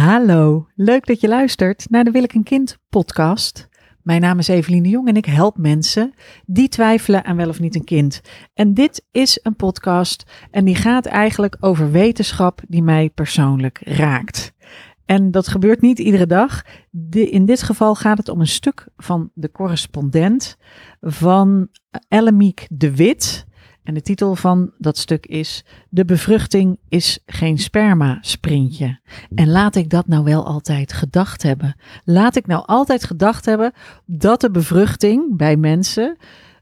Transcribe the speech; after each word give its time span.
Hallo, 0.00 0.66
leuk 0.74 1.06
dat 1.06 1.20
je 1.20 1.28
luistert 1.28 1.86
naar 1.90 2.04
de 2.04 2.10
Wil 2.10 2.22
ik 2.22 2.32
een 2.32 2.42
kind 2.42 2.78
podcast. 2.88 3.68
Mijn 4.02 4.20
naam 4.20 4.38
is 4.38 4.48
Evelien 4.48 4.82
de 4.82 4.88
Jong 4.88 5.08
en 5.08 5.16
ik 5.16 5.24
help 5.24 5.56
mensen 5.56 6.14
die 6.46 6.68
twijfelen 6.68 7.24
aan 7.24 7.36
wel 7.36 7.48
of 7.48 7.60
niet 7.60 7.74
een 7.74 7.84
kind. 7.84 8.20
En 8.54 8.74
dit 8.74 9.06
is 9.10 9.40
een 9.42 9.56
podcast 9.56 10.30
en 10.50 10.64
die 10.64 10.74
gaat 10.74 11.06
eigenlijk 11.06 11.56
over 11.60 11.90
wetenschap 11.90 12.60
die 12.68 12.82
mij 12.82 13.10
persoonlijk 13.10 13.80
raakt. 13.84 14.52
En 15.04 15.30
dat 15.30 15.48
gebeurt 15.48 15.80
niet 15.80 15.98
iedere 15.98 16.26
dag. 16.26 16.62
in 17.10 17.44
dit 17.44 17.62
geval 17.62 17.94
gaat 17.94 18.18
het 18.18 18.28
om 18.28 18.40
een 18.40 18.46
stuk 18.46 18.88
van 18.96 19.30
de 19.34 19.50
correspondent 19.50 20.56
van 21.00 21.68
Ellemiek 22.08 22.66
de 22.70 22.96
Wit. 22.96 23.46
En 23.90 23.96
de 23.96 24.02
titel 24.02 24.36
van 24.36 24.70
dat 24.78 24.98
stuk 24.98 25.26
is: 25.26 25.64
De 25.88 26.04
bevruchting 26.04 26.78
is 26.88 27.18
geen 27.26 27.58
sperma-sprintje. 27.58 28.98
En 29.34 29.48
laat 29.48 29.74
ik 29.74 29.90
dat 29.90 30.06
nou 30.06 30.24
wel 30.24 30.46
altijd 30.46 30.92
gedacht 30.92 31.42
hebben. 31.42 31.76
Laat 32.04 32.36
ik 32.36 32.46
nou 32.46 32.62
altijd 32.66 33.04
gedacht 33.04 33.44
hebben 33.44 33.72
dat 34.06 34.40
de 34.40 34.50
bevruchting 34.50 35.36
bij 35.36 35.56
mensen 35.56 36.16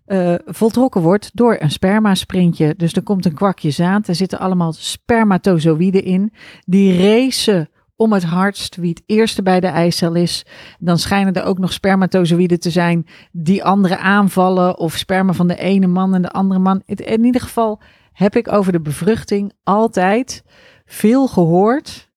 uh, 0.06 0.34
voltrokken 0.47 1.01
wordt 1.01 1.30
door 1.34 1.56
een 1.61 1.70
sperma-sprintje. 1.70 2.75
Dus 2.77 2.93
er 2.93 3.03
komt 3.03 3.25
een 3.25 3.34
kwakje 3.34 3.70
zaad, 3.70 4.09
er 4.09 4.15
zitten 4.15 4.39
allemaal 4.39 4.73
spermatozoïden 4.73 6.05
in. 6.05 6.33
Die 6.65 7.03
racen 7.03 7.69
om 7.98 8.12
het 8.12 8.25
hardst 8.25 8.77
wie 8.77 8.88
het 8.88 9.02
eerste 9.07 9.43
bij 9.43 9.61
de 9.61 9.66
eicel 9.66 10.15
is. 10.15 10.47
Dan 10.79 10.98
schijnen 10.98 11.34
er 11.34 11.45
ook 11.45 11.59
nog 11.59 11.73
spermatozoïden 11.73 12.61
te 12.61 12.70
zijn 12.70 13.06
die 13.33 13.65
anderen 13.65 14.01
aanvallen. 14.01 14.79
Of 14.79 14.97
sperma 14.97 15.33
van 15.33 15.48
de 15.48 15.56
ene 15.56 15.87
man 15.87 16.15
en 16.15 16.23
de 16.23 16.30
andere 16.30 16.61
man. 16.61 16.83
In 16.84 17.25
ieder 17.25 17.41
geval 17.41 17.80
heb 18.12 18.37
ik 18.37 18.53
over 18.53 18.73
de 18.73 18.80
bevruchting 18.80 19.53
altijd 19.62 20.45
veel 20.87 21.27
gehoord. 21.29 22.11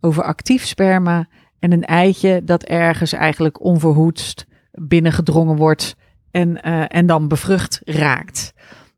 Over 0.00 0.22
actief 0.24 0.66
sperma 0.66 1.28
en 1.58 1.72
een 1.72 1.84
eitje 1.84 2.44
dat 2.44 2.62
ergens 2.62 3.12
eigenlijk 3.12 3.64
onverhoedst 3.64 4.46
binnengedrongen 4.72 5.56
wordt. 5.56 5.96
En, 6.30 6.48
uh, 6.66 6.84
en 6.88 7.06
dan 7.06 7.28
bevrucht 7.28 7.80
raakt. 7.84 8.52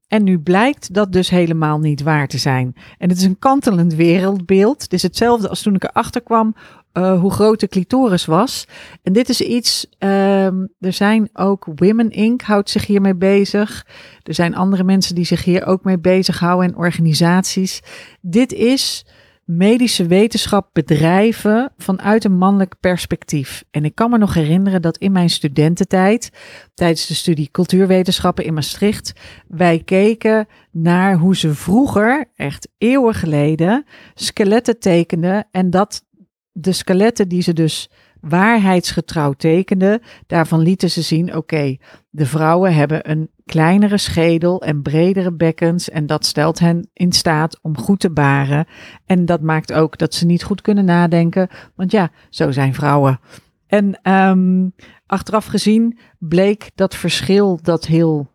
En 0.08 0.24
nu 0.24 0.38
blijkt 0.38 0.94
dat 0.94 1.12
dus 1.12 1.30
helemaal 1.30 1.78
niet 1.78 2.02
waar 2.02 2.28
te 2.28 2.38
zijn. 2.38 2.74
En 2.98 3.08
het 3.08 3.18
is 3.18 3.24
een 3.24 3.38
kantelend 3.38 3.94
wereldbeeld. 3.94 4.82
Het 4.82 4.92
is 4.92 5.02
hetzelfde 5.02 5.48
als 5.48 5.62
toen 5.62 5.74
ik 5.74 5.84
erachter 5.84 6.22
kwam 6.22 6.54
uh, 6.96 7.20
hoe 7.20 7.30
groot 7.30 7.60
de 7.60 7.68
clitoris 7.68 8.24
was. 8.24 8.66
En 9.02 9.12
dit 9.12 9.28
is 9.28 9.40
iets, 9.40 9.86
um, 9.98 10.68
er 10.80 10.92
zijn 10.92 11.28
ook 11.32 11.66
Women 11.74 12.10
Inc. 12.10 12.42
houdt 12.42 12.70
zich 12.70 12.86
hiermee 12.86 13.14
bezig. 13.14 13.86
Er 14.22 14.34
zijn 14.34 14.54
andere 14.54 14.84
mensen 14.84 15.14
die 15.14 15.24
zich 15.24 15.44
hier 15.44 15.66
ook 15.66 15.84
mee 15.84 15.98
bezighouden 15.98 16.70
en 16.70 16.76
organisaties. 16.76 17.82
Dit 18.20 18.52
is 18.52 19.06
medische 19.46 20.06
wetenschap 20.06 20.68
bedrijven 20.72 21.72
vanuit 21.76 22.24
een 22.24 22.38
mannelijk 22.38 22.74
perspectief. 22.80 23.64
En 23.70 23.84
ik 23.84 23.94
kan 23.94 24.10
me 24.10 24.18
nog 24.18 24.34
herinneren 24.34 24.82
dat 24.82 24.96
in 24.96 25.12
mijn 25.12 25.30
studententijd, 25.30 26.30
tijdens 26.74 27.06
de 27.06 27.14
studie 27.14 27.50
cultuurwetenschappen 27.50 28.44
in 28.44 28.54
Maastricht, 28.54 29.12
wij 29.48 29.82
keken 29.84 30.46
naar 30.70 31.16
hoe 31.16 31.36
ze 31.36 31.54
vroeger, 31.54 32.24
echt 32.36 32.68
eeuwen 32.78 33.14
geleden, 33.14 33.84
skeletten 34.14 34.78
tekenden 34.78 35.48
en 35.50 35.70
dat 35.70 36.04
de 36.52 36.72
skeletten 36.72 37.28
die 37.28 37.42
ze 37.42 37.52
dus 37.52 37.90
waarheidsgetrouw 38.20 39.32
tekenden, 39.32 40.02
daarvan 40.26 40.60
lieten 40.60 40.90
ze 40.90 41.02
zien, 41.02 41.36
oké, 41.36 41.76
de 42.10 42.26
vrouwen 42.26 42.74
hebben 42.74 43.10
een 43.10 43.30
kleinere 43.44 43.98
schedel 43.98 44.62
en 44.62 44.82
bredere 44.82 45.32
bekkens 45.32 45.90
en 45.90 46.06
dat 46.06 46.26
stelt 46.26 46.58
hen 46.58 46.90
in 46.92 47.12
staat 47.12 47.58
om 47.62 47.78
goed 47.78 48.00
te 48.00 48.10
baren. 48.10 48.66
En 49.06 49.24
dat 49.24 49.40
maakt 49.40 49.72
ook 49.72 49.98
dat 49.98 50.14
ze 50.14 50.26
niet 50.26 50.44
goed 50.44 50.60
kunnen 50.60 50.84
nadenken, 50.84 51.48
want 51.74 51.90
ja, 51.90 52.10
zo 52.30 52.50
zijn 52.50 52.74
vrouwen. 52.74 53.20
En 53.66 54.12
um, 54.12 54.74
achteraf 55.06 55.46
gezien 55.46 55.98
bleek 56.18 56.70
dat 56.74 56.94
verschil 56.94 57.58
dat 57.62 57.86
heel 57.86 58.30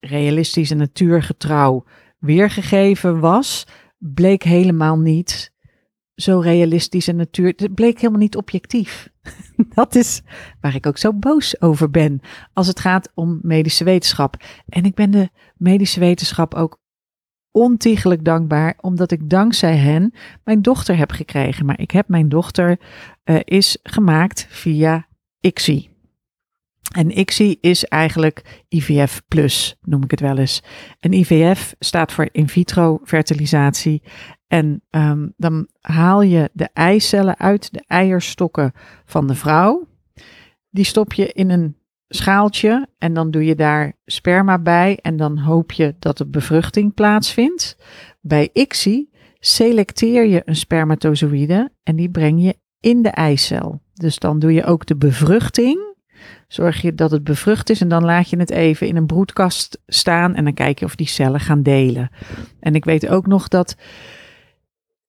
realistisch 0.00 0.70
en 0.70 0.76
natuurgetrouw 0.76 1.84
weergegeven 2.18 3.20
was, 3.20 3.66
bleek 3.98 4.42
helemaal 4.42 4.98
niet 4.98 5.51
zo 6.14 6.38
realistisch 6.38 7.08
en 7.08 7.16
natuur. 7.16 7.52
Het 7.56 7.74
bleek 7.74 7.96
helemaal 7.96 8.20
niet 8.20 8.36
objectief. 8.36 9.08
Dat 9.74 9.94
is 9.94 10.22
waar 10.60 10.74
ik 10.74 10.86
ook 10.86 10.98
zo 10.98 11.12
boos 11.12 11.60
over 11.60 11.90
ben 11.90 12.20
als 12.52 12.66
het 12.66 12.80
gaat 12.80 13.10
om 13.14 13.38
medische 13.42 13.84
wetenschap. 13.84 14.36
En 14.68 14.84
ik 14.84 14.94
ben 14.94 15.10
de 15.10 15.30
medische 15.56 16.00
wetenschap 16.00 16.54
ook 16.54 16.80
ontiegelijk 17.50 18.24
dankbaar, 18.24 18.78
omdat 18.80 19.10
ik 19.10 19.30
dankzij 19.30 19.76
hen 19.76 20.14
mijn 20.44 20.62
dochter 20.62 20.96
heb 20.96 21.10
gekregen. 21.10 21.66
Maar 21.66 21.80
ik 21.80 21.90
heb 21.90 22.08
mijn 22.08 22.28
dochter 22.28 22.80
uh, 23.24 23.40
is 23.44 23.78
gemaakt 23.82 24.46
via 24.48 25.06
ICSI. 25.40 25.91
En 26.94 27.18
ICSI 27.18 27.58
is 27.60 27.84
eigenlijk 27.84 28.64
IVF 28.68 29.22
plus, 29.28 29.76
noem 29.80 30.02
ik 30.02 30.10
het 30.10 30.20
wel 30.20 30.38
eens. 30.38 30.62
En 31.00 31.12
IVF 31.12 31.74
staat 31.78 32.12
voor 32.12 32.28
in 32.32 32.48
vitro 32.48 33.00
fertilisatie. 33.04 34.02
En 34.46 34.82
um, 34.90 35.34
dan 35.36 35.68
haal 35.80 36.22
je 36.22 36.50
de 36.52 36.68
eicellen 36.72 37.38
uit 37.38 37.72
de 37.72 37.82
eierstokken 37.86 38.72
van 39.04 39.26
de 39.26 39.34
vrouw. 39.34 39.88
Die 40.70 40.84
stop 40.84 41.12
je 41.12 41.32
in 41.32 41.50
een 41.50 41.76
schaaltje 42.08 42.88
en 42.98 43.14
dan 43.14 43.30
doe 43.30 43.44
je 43.44 43.54
daar 43.54 43.92
sperma 44.04 44.58
bij 44.58 44.98
en 45.02 45.16
dan 45.16 45.38
hoop 45.38 45.72
je 45.72 45.94
dat 45.98 46.18
de 46.18 46.26
bevruchting 46.26 46.94
plaatsvindt. 46.94 47.76
Bij 48.20 48.50
ICSI 48.52 49.10
selecteer 49.38 50.26
je 50.26 50.42
een 50.44 50.56
spermatozoïde 50.56 51.70
en 51.82 51.96
die 51.96 52.10
breng 52.10 52.42
je 52.42 52.56
in 52.80 53.02
de 53.02 53.08
eicel. 53.08 53.82
Dus 53.92 54.18
dan 54.18 54.38
doe 54.38 54.52
je 54.52 54.64
ook 54.64 54.86
de 54.86 54.96
bevruchting. 54.96 55.91
Zorg 56.48 56.82
je 56.82 56.94
dat 56.94 57.10
het 57.10 57.24
bevrucht 57.24 57.70
is 57.70 57.80
en 57.80 57.88
dan 57.88 58.04
laat 58.04 58.30
je 58.30 58.36
het 58.36 58.50
even 58.50 58.86
in 58.86 58.96
een 58.96 59.06
broedkast 59.06 59.78
staan 59.86 60.34
en 60.34 60.44
dan 60.44 60.54
kijk 60.54 60.78
je 60.78 60.84
of 60.84 60.94
die 60.94 61.06
cellen 61.06 61.40
gaan 61.40 61.62
delen. 61.62 62.10
En 62.60 62.74
ik 62.74 62.84
weet 62.84 63.08
ook 63.08 63.26
nog 63.26 63.48
dat 63.48 63.76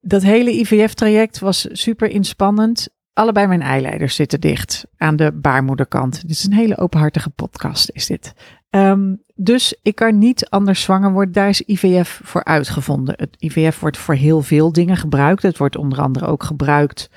dat 0.01 0.21
hele 0.21 0.51
IVF-traject 0.51 1.39
was 1.39 1.67
super 1.71 2.09
inspannend. 2.09 2.89
Allebei 3.13 3.47
mijn 3.47 3.61
eileiders 3.61 4.15
zitten 4.15 4.41
dicht 4.41 4.85
aan 4.97 5.15
de 5.15 5.31
baarmoederkant. 5.31 6.21
Dit 6.21 6.31
is 6.31 6.43
een 6.43 6.53
hele 6.53 6.77
openhartige 6.77 7.29
podcast, 7.29 7.89
is 7.93 8.05
dit. 8.05 8.33
Um, 8.69 9.21
dus 9.35 9.75
ik 9.81 9.95
kan 9.95 10.17
niet 10.17 10.49
anders 10.49 10.81
zwanger 10.81 11.11
worden. 11.11 11.33
Daar 11.33 11.49
is 11.49 11.61
IVF 11.61 12.21
voor 12.23 12.43
uitgevonden. 12.43 13.15
Het 13.17 13.35
IVF 13.39 13.79
wordt 13.79 13.97
voor 13.97 14.15
heel 14.15 14.41
veel 14.41 14.71
dingen 14.71 14.97
gebruikt. 14.97 15.43
Het 15.43 15.57
wordt 15.57 15.77
onder 15.77 16.01
andere 16.01 16.25
ook 16.25 16.43
gebruikt 16.43 17.09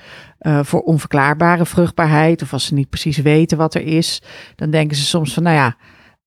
uh, 0.47 0.63
voor 0.63 0.81
onverklaarbare 0.81 1.65
vruchtbaarheid. 1.65 2.41
Of 2.41 2.53
als 2.53 2.65
ze 2.65 2.73
niet 2.73 2.89
precies 2.89 3.17
weten 3.17 3.57
wat 3.57 3.73
er 3.73 3.81
is, 3.81 4.21
dan 4.55 4.69
denken 4.69 4.97
ze 4.97 5.05
soms 5.05 5.33
van, 5.33 5.43
nou 5.43 5.55
ja, 5.55 5.77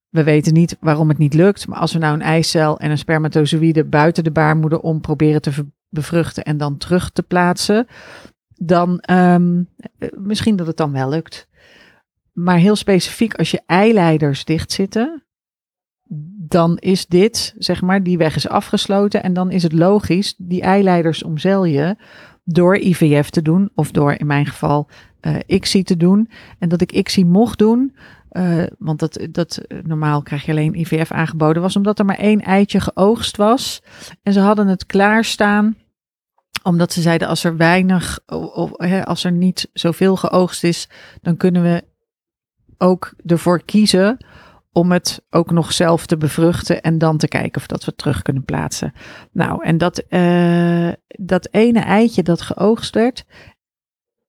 we 0.09 0.25
weten 0.25 0.53
niet 0.53 0.77
waarom 0.81 1.09
het 1.09 1.19
niet 1.19 1.35
lukt. 1.35 1.67
Maar 1.67 1.79
als 1.79 1.93
we 1.93 1.99
nou 1.99 2.15
een 2.15 2.23
eicel 2.23 2.79
en 2.79 2.91
een 2.91 2.99
spermatozoïde 2.99 3.85
buiten 3.85 4.25
de 4.25 4.31
baarmoeder 4.31 4.81
om 4.81 5.01
proberen 5.01 5.43
te 5.43 5.53
bevruchten 5.89 6.45
en 6.45 6.57
dan 6.57 6.77
terug 6.77 7.11
te 7.11 7.23
plaatsen, 7.23 7.87
dan 8.55 9.03
um, 9.11 9.69
misschien 10.19 10.57
dat 10.57 10.67
het 10.67 10.77
dan 10.77 10.93
wel 10.93 11.09
lukt. 11.09 11.49
Maar 12.33 12.57
heel 12.57 12.77
specifiek, 12.77 13.35
als 13.35 13.51
je 13.51 13.63
eileiders 13.67 14.45
dicht 14.45 14.73
zitten, 14.73 15.25
dan 16.49 16.77
is 16.79 17.07
dit, 17.07 17.55
zeg 17.59 17.83
maar, 17.83 18.03
die 18.03 18.19
weg 18.19 18.37
is 18.37 18.49
afgesloten. 18.49 19.23
En 19.23 19.33
dan 19.33 19.51
is 19.51 19.63
het 19.63 19.73
logisch, 19.73 20.35
die 20.39 20.63
eileiders 20.63 21.23
omzeil 21.23 21.65
je 21.65 21.97
door 22.45 22.77
IVF 22.77 23.31
te 23.31 23.43
doen, 23.43 23.71
of 23.75 23.91
door 23.91 24.13
in 24.13 24.27
mijn 24.27 24.47
geval 24.47 24.89
uh, 25.21 25.37
ICSI 25.47 25.83
te 25.83 25.97
doen. 25.97 26.31
En 26.59 26.69
dat 26.69 26.81
ik 26.81 26.93
ICSI 26.93 27.25
mocht 27.25 27.59
doen, 27.59 27.97
uh, 28.33 28.63
want 28.79 28.99
dat, 28.99 29.27
dat, 29.31 29.61
normaal 29.83 30.23
krijg 30.23 30.45
je 30.45 30.51
alleen 30.51 30.75
IVF 30.75 31.13
aangeboden, 31.13 31.63
was 31.63 31.77
omdat 31.77 31.99
er 31.99 32.05
maar 32.05 32.19
één 32.19 32.41
eitje 32.41 32.81
geoogst 32.81 33.37
was. 33.37 33.83
En 34.23 34.33
ze 34.33 34.41
hadden 34.41 34.67
het 34.67 34.87
klaarstaan 34.87 35.77
omdat 36.63 36.93
ze 36.93 37.01
zeiden 37.01 37.29
als 37.29 37.45
er 37.45 37.57
weinig, 37.57 38.19
of, 38.27 38.77
als 39.05 39.25
er 39.25 39.33
niet 39.33 39.69
zoveel 39.73 40.17
geoogst 40.17 40.65
is, 40.65 40.89
dan 41.23 41.37
kunnen 41.37 41.63
we 41.63 41.85
ook 42.79 43.15
ervoor 43.27 43.63
kiezen 43.65 44.17
om 44.73 44.93
het 44.93 45.25
ook 45.31 45.51
nog 45.51 45.73
zelf 45.73 46.07
te 46.07 46.17
bevruchten 46.17 46.83
en 46.83 46.99
dan 46.99 47.17
te 47.17 47.29
kijken 47.29 47.61
of 47.61 47.67
dat 47.67 47.81
we 47.85 47.87
het 47.87 47.99
terug 47.99 48.23
kunnen 48.23 48.45
plaatsen. 48.45 48.93
Nou, 49.33 49.65
en 49.65 49.79
dat, 49.79 50.05
uh, 50.09 50.93
dat 51.07 51.49
ene 51.51 51.81
eitje 51.81 52.23
dat 52.23 52.41
geoogst 52.41 52.95
werd, 52.95 53.25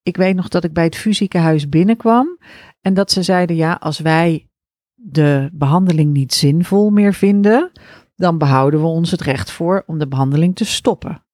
ik 0.04 0.18
weet 0.18 0.36
nog 0.36 0.48
dat 0.48 0.64
ik 0.64 0.74
bij 0.74 0.84
het 0.84 0.96
fysiekenhuis 0.96 1.70
binnenkwam 1.70 2.38
en 2.82 2.94
dat 2.94 3.12
ze 3.12 3.24
zeiden, 3.24 3.56
ja, 3.56 3.74
als 3.74 4.00
wij 4.00 4.50
de 4.94 5.50
behandeling 5.54 6.14
niet 6.14 6.34
zinvol 6.34 6.90
meer 6.90 7.14
vinden, 7.14 7.72
dan 8.16 8.38
behouden 8.38 8.80
we 8.80 8.86
ons 8.86 9.12
het 9.12 9.22
recht 9.22 9.52
voor 9.52 9.84
om 9.86 10.00
de 10.00 10.08
behandeling 10.08 10.56
te 10.56 10.66
stoppen. 10.66 11.26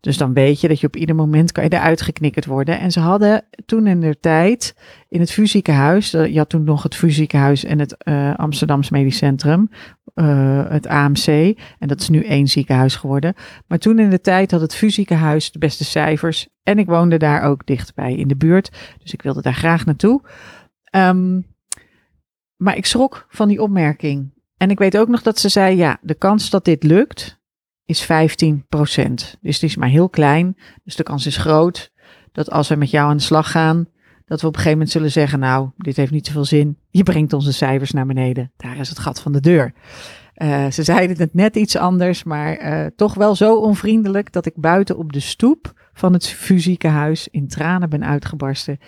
Dus 0.00 0.16
dan 0.16 0.32
weet 0.32 0.60
je 0.60 0.68
dat 0.68 0.80
je 0.80 0.86
op 0.86 0.96
ieder 0.96 1.14
moment 1.14 1.52
kan 1.52 1.64
je 1.64 1.72
eruit 1.72 2.02
geknikkerd 2.02 2.46
worden. 2.46 2.78
En 2.78 2.90
ze 2.90 3.00
hadden 3.00 3.44
toen 3.66 3.86
in 3.86 4.00
de 4.00 4.20
tijd 4.20 4.74
in 5.08 5.20
het 5.20 5.30
VU-ziekenhuis, 5.30 6.10
je 6.10 6.38
had 6.38 6.48
toen 6.48 6.64
nog 6.64 6.82
het 6.82 6.94
VU-ziekenhuis 6.94 7.64
en 7.64 7.78
het 7.78 7.96
uh, 8.04 8.34
Amsterdams 8.34 8.90
Medisch 8.90 9.16
Centrum, 9.16 9.70
uh, 10.14 10.68
het 10.68 10.86
AMC. 10.86 11.26
En 11.78 11.88
dat 11.88 12.00
is 12.00 12.08
nu 12.08 12.22
één 12.22 12.46
ziekenhuis 12.46 12.96
geworden. 12.96 13.34
Maar 13.66 13.78
toen 13.78 13.98
in 13.98 14.10
de 14.10 14.20
tijd 14.20 14.50
had 14.50 14.60
het 14.60 14.74
VU-ziekenhuis 14.74 15.52
de 15.52 15.58
beste 15.58 15.84
cijfers. 15.84 16.48
En 16.62 16.78
ik 16.78 16.86
woonde 16.86 17.16
daar 17.16 17.42
ook 17.42 17.66
dichtbij 17.66 18.14
in 18.14 18.28
de 18.28 18.36
buurt. 18.36 18.70
Dus 18.98 19.12
ik 19.12 19.22
wilde 19.22 19.42
daar 19.42 19.54
graag 19.54 19.84
naartoe. 19.84 20.22
Um, 20.96 21.50
maar 22.56 22.76
ik 22.76 22.86
schrok 22.86 23.26
van 23.28 23.48
die 23.48 23.62
opmerking. 23.62 24.32
En 24.56 24.70
ik 24.70 24.78
weet 24.78 24.98
ook 24.98 25.08
nog 25.08 25.22
dat 25.22 25.38
ze 25.38 25.48
zei: 25.48 25.76
ja, 25.76 25.98
de 26.02 26.14
kans 26.14 26.50
dat 26.50 26.64
dit 26.64 26.82
lukt 26.82 27.40
is 27.92 28.04
15%. 28.04 29.38
Dus 29.40 29.58
die 29.58 29.68
is 29.68 29.76
maar 29.76 29.88
heel 29.88 30.08
klein. 30.08 30.56
Dus 30.84 30.96
de 30.96 31.02
kans 31.02 31.26
is 31.26 31.36
groot 31.36 31.92
dat 32.32 32.50
als 32.50 32.68
we 32.68 32.76
met 32.76 32.90
jou 32.90 33.10
aan 33.10 33.16
de 33.16 33.22
slag 33.22 33.50
gaan, 33.50 33.86
dat 34.24 34.40
we 34.40 34.46
op 34.46 34.52
een 34.52 34.60
gegeven 34.60 34.78
moment 34.78 34.90
zullen 34.90 35.10
zeggen: 35.10 35.38
Nou, 35.38 35.70
dit 35.76 35.96
heeft 35.96 36.12
niet 36.12 36.26
zoveel 36.26 36.44
zin. 36.44 36.78
Je 36.90 37.02
brengt 37.02 37.32
onze 37.32 37.52
cijfers 37.52 37.90
naar 37.90 38.06
beneden. 38.06 38.52
Daar 38.56 38.78
is 38.78 38.88
het 38.88 38.98
gat 38.98 39.20
van 39.20 39.32
de 39.32 39.40
deur. 39.40 39.72
Uh, 40.36 40.70
ze 40.70 40.82
zeiden 40.82 41.18
het 41.18 41.34
net 41.34 41.56
iets 41.56 41.76
anders, 41.76 42.24
maar 42.24 42.62
uh, 42.62 42.86
toch 42.96 43.14
wel 43.14 43.34
zo 43.34 43.56
onvriendelijk 43.56 44.32
dat 44.32 44.46
ik 44.46 44.52
buiten 44.56 44.98
op 44.98 45.12
de 45.12 45.20
stoep 45.20 45.90
van 45.92 46.12
het 46.12 46.26
fysieke 46.26 46.88
huis 46.88 47.28
in 47.28 47.48
tranen 47.48 47.90
ben 47.90 48.04
uitgebarsten. 48.04 48.78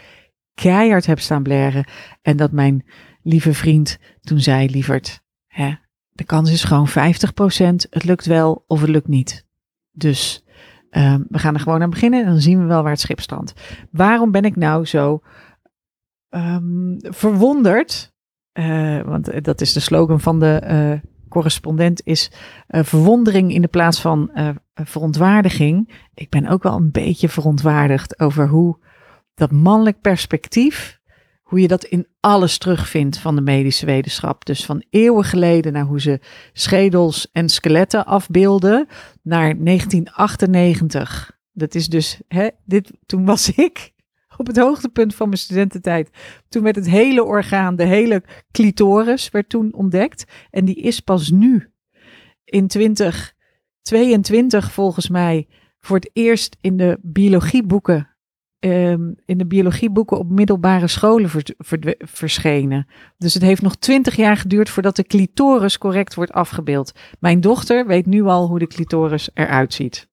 Keihard 0.54 1.06
heb 1.06 1.20
staan 1.20 1.42
blaren. 1.42 1.84
En 2.22 2.36
dat 2.36 2.52
mijn 2.52 2.84
lieve 3.22 3.54
vriend 3.54 3.98
toen 4.20 4.40
zei: 4.40 4.70
Lieverd, 4.70 5.20
hè, 5.46 5.74
de 6.14 6.24
kans 6.24 6.50
is 6.50 6.64
gewoon 6.64 6.88
50%. 6.88 6.92
Het 7.90 8.04
lukt 8.04 8.26
wel 8.26 8.64
of 8.66 8.80
het 8.80 8.90
lukt 8.90 9.08
niet. 9.08 9.46
Dus 9.90 10.44
uh, 10.90 11.16
we 11.28 11.38
gaan 11.38 11.54
er 11.54 11.60
gewoon 11.60 11.82
aan 11.82 11.90
beginnen 11.90 12.20
en 12.20 12.26
dan 12.26 12.40
zien 12.40 12.60
we 12.60 12.64
wel 12.64 12.82
waar 12.82 12.92
het 12.92 13.00
schip 13.00 13.20
strandt. 13.20 13.54
Waarom 13.90 14.30
ben 14.30 14.44
ik 14.44 14.56
nou 14.56 14.84
zo 14.84 15.22
um, 16.30 16.96
verwonderd? 17.00 18.12
Uh, 18.52 19.00
want 19.00 19.44
dat 19.44 19.60
is 19.60 19.72
de 19.72 19.80
slogan 19.80 20.20
van 20.20 20.40
de 20.40 20.62
uh, 20.66 21.10
correspondent, 21.28 22.00
is 22.04 22.30
verwondering 22.68 23.52
in 23.52 23.62
de 23.62 23.68
plaats 23.68 24.00
van 24.00 24.30
verontwaardiging. 24.74 25.92
Ik 26.14 26.30
ben 26.30 26.46
ook 26.46 26.62
wel 26.62 26.76
een 26.76 26.90
beetje 26.90 27.28
verontwaardigd 27.28 28.20
over 28.20 28.48
hoe 28.48 28.78
dat 29.34 29.50
mannelijk 29.50 30.00
perspectief 30.00 31.00
hoe 31.44 31.60
je 31.60 31.68
dat 31.68 31.84
in 31.84 32.06
alles 32.20 32.58
terugvindt 32.58 33.18
van 33.18 33.34
de 33.34 33.40
medische 33.40 33.86
wetenschap. 33.86 34.44
Dus 34.44 34.64
van 34.64 34.84
eeuwen 34.90 35.24
geleden 35.24 35.72
naar 35.72 35.84
hoe 35.84 36.00
ze 36.00 36.20
schedels 36.52 37.30
en 37.32 37.48
skeletten 37.48 38.06
afbeelden, 38.06 38.86
naar 39.22 39.64
1998. 39.64 41.38
Dat 41.52 41.74
is 41.74 41.88
dus, 41.88 42.20
hè, 42.28 42.48
dit, 42.64 42.92
toen 43.06 43.24
was 43.24 43.54
ik 43.54 43.92
op 44.36 44.46
het 44.46 44.56
hoogtepunt 44.56 45.14
van 45.14 45.28
mijn 45.28 45.40
studententijd. 45.40 46.10
Toen 46.48 46.62
werd 46.62 46.76
het 46.76 46.88
hele 46.88 47.24
orgaan, 47.24 47.76
de 47.76 47.84
hele 47.84 48.22
clitoris, 48.50 49.30
werd 49.30 49.48
toen 49.48 49.74
ontdekt. 49.74 50.24
En 50.50 50.64
die 50.64 50.76
is 50.76 51.00
pas 51.00 51.30
nu, 51.30 51.72
in 52.44 52.66
2022 52.66 54.72
volgens 54.72 55.08
mij, 55.08 55.48
voor 55.80 55.96
het 55.96 56.10
eerst 56.12 56.56
in 56.60 56.76
de 56.76 56.98
biologieboeken 57.02 58.13
um, 58.64 59.14
in 59.24 59.38
de 59.38 59.46
biologieboeken 59.46 60.18
op 60.18 60.30
middelbare 60.30 60.88
scholen 60.88 61.30
verschenen. 61.98 62.86
Dus 63.18 63.34
het 63.34 63.42
heeft 63.42 63.62
nog 63.62 63.76
twintig 63.76 64.16
jaar 64.16 64.36
geduurd 64.36 64.70
voordat 64.70 64.96
de 64.96 65.04
clitoris 65.04 65.78
correct 65.78 66.14
wordt 66.14 66.32
afgebeeld. 66.32 66.92
Mijn 67.18 67.40
dochter 67.40 67.86
weet 67.86 68.06
nu 68.06 68.22
al 68.22 68.48
hoe 68.48 68.58
de 68.58 68.66
clitoris 68.66 69.30
eruit 69.34 69.74
ziet. 69.74 70.08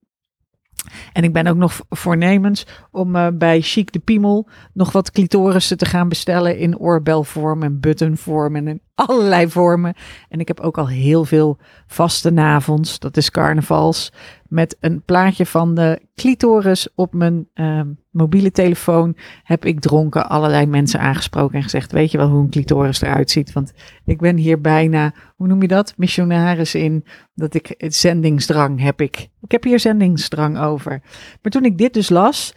En 1.13 1.23
ik 1.23 1.33
ben 1.33 1.47
ook 1.47 1.55
nog 1.57 1.81
voornemens 1.89 2.65
om 2.91 3.15
uh, 3.15 3.27
bij 3.33 3.61
Chic 3.61 3.91
de 3.91 3.99
Piemel 3.99 4.47
nog 4.73 4.91
wat 4.91 5.11
clitorissen 5.11 5.77
te 5.77 5.85
gaan 5.85 6.09
bestellen 6.09 6.57
in 6.57 6.77
oorbelvorm 6.77 7.63
en 7.63 7.79
buttonvorm 7.79 8.55
en 8.55 8.67
in 8.67 8.81
allerlei 8.95 9.49
vormen. 9.49 9.93
En 10.29 10.39
ik 10.39 10.47
heb 10.47 10.59
ook 10.59 10.77
al 10.77 10.87
heel 10.87 11.25
veel 11.25 11.57
vaste 11.87 12.35
avonds, 12.35 12.99
dat 12.99 13.17
is 13.17 13.31
carnavals, 13.31 14.11
met 14.51 14.77
een 14.79 15.01
plaatje 15.03 15.45
van 15.45 15.75
de 15.75 16.01
clitoris 16.15 16.87
op 16.95 17.13
mijn 17.13 17.47
uh, 17.53 17.81
mobiele 18.09 18.51
telefoon 18.51 19.17
heb 19.43 19.65
ik 19.65 19.79
dronken 19.79 20.29
allerlei 20.29 20.65
mensen 20.65 20.99
aangesproken 20.99 21.55
en 21.55 21.63
gezegd, 21.63 21.91
weet 21.91 22.11
je 22.11 22.17
wel 22.17 22.29
hoe 22.29 22.41
een 22.41 22.49
clitoris 22.49 23.01
eruit 23.01 23.31
ziet? 23.31 23.53
Want 23.53 23.73
ik 24.05 24.19
ben 24.19 24.37
hier 24.37 24.61
bijna, 24.61 25.13
hoe 25.35 25.47
noem 25.47 25.61
je 25.61 25.67
dat, 25.67 25.93
missionaris 25.97 26.75
in, 26.75 27.05
dat 27.33 27.53
ik 27.53 27.75
zendingsdrang 27.77 28.81
heb 28.81 29.01
ik. 29.01 29.29
Ik 29.41 29.51
heb 29.51 29.63
hier 29.63 29.79
zendingsdrang 29.79 30.59
over. 30.59 31.01
Maar 31.41 31.51
toen 31.51 31.65
ik 31.65 31.77
dit 31.77 31.93
dus 31.93 32.09
las, 32.09 32.55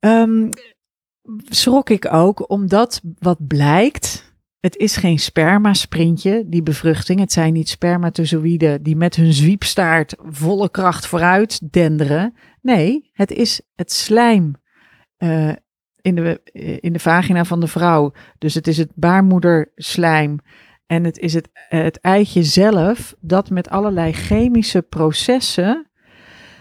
um, 0.00 0.48
schrok 1.48 1.90
ik 1.90 2.12
ook 2.12 2.50
omdat 2.50 3.00
wat 3.18 3.46
blijkt, 3.46 4.25
het 4.66 4.76
is 4.76 4.96
geen 4.96 5.18
spermasprintje, 5.18 6.44
die 6.46 6.62
bevruchting. 6.62 7.20
Het 7.20 7.32
zijn 7.32 7.52
niet 7.52 7.68
spermatozoïden 7.68 8.82
die 8.82 8.96
met 8.96 9.16
hun 9.16 9.32
zwiepstaart 9.32 10.14
volle 10.18 10.70
kracht 10.70 11.06
vooruit 11.06 11.72
denderen. 11.72 12.34
Nee, 12.62 13.10
het 13.12 13.30
is 13.30 13.60
het 13.74 13.92
slijm 13.92 14.54
uh, 15.18 15.52
in, 16.00 16.14
de, 16.14 16.40
in 16.80 16.92
de 16.92 16.98
vagina 16.98 17.44
van 17.44 17.60
de 17.60 17.66
vrouw. 17.66 18.12
Dus 18.38 18.54
het 18.54 18.66
is 18.66 18.76
het 18.76 18.90
baarmoederslijm. 18.94 20.38
En 20.86 21.04
het 21.04 21.18
is 21.18 21.34
het, 21.34 21.48
het 21.68 22.00
eitje 22.00 22.42
zelf 22.42 23.14
dat 23.20 23.50
met 23.50 23.68
allerlei 23.68 24.12
chemische 24.12 24.82
processen 24.82 25.90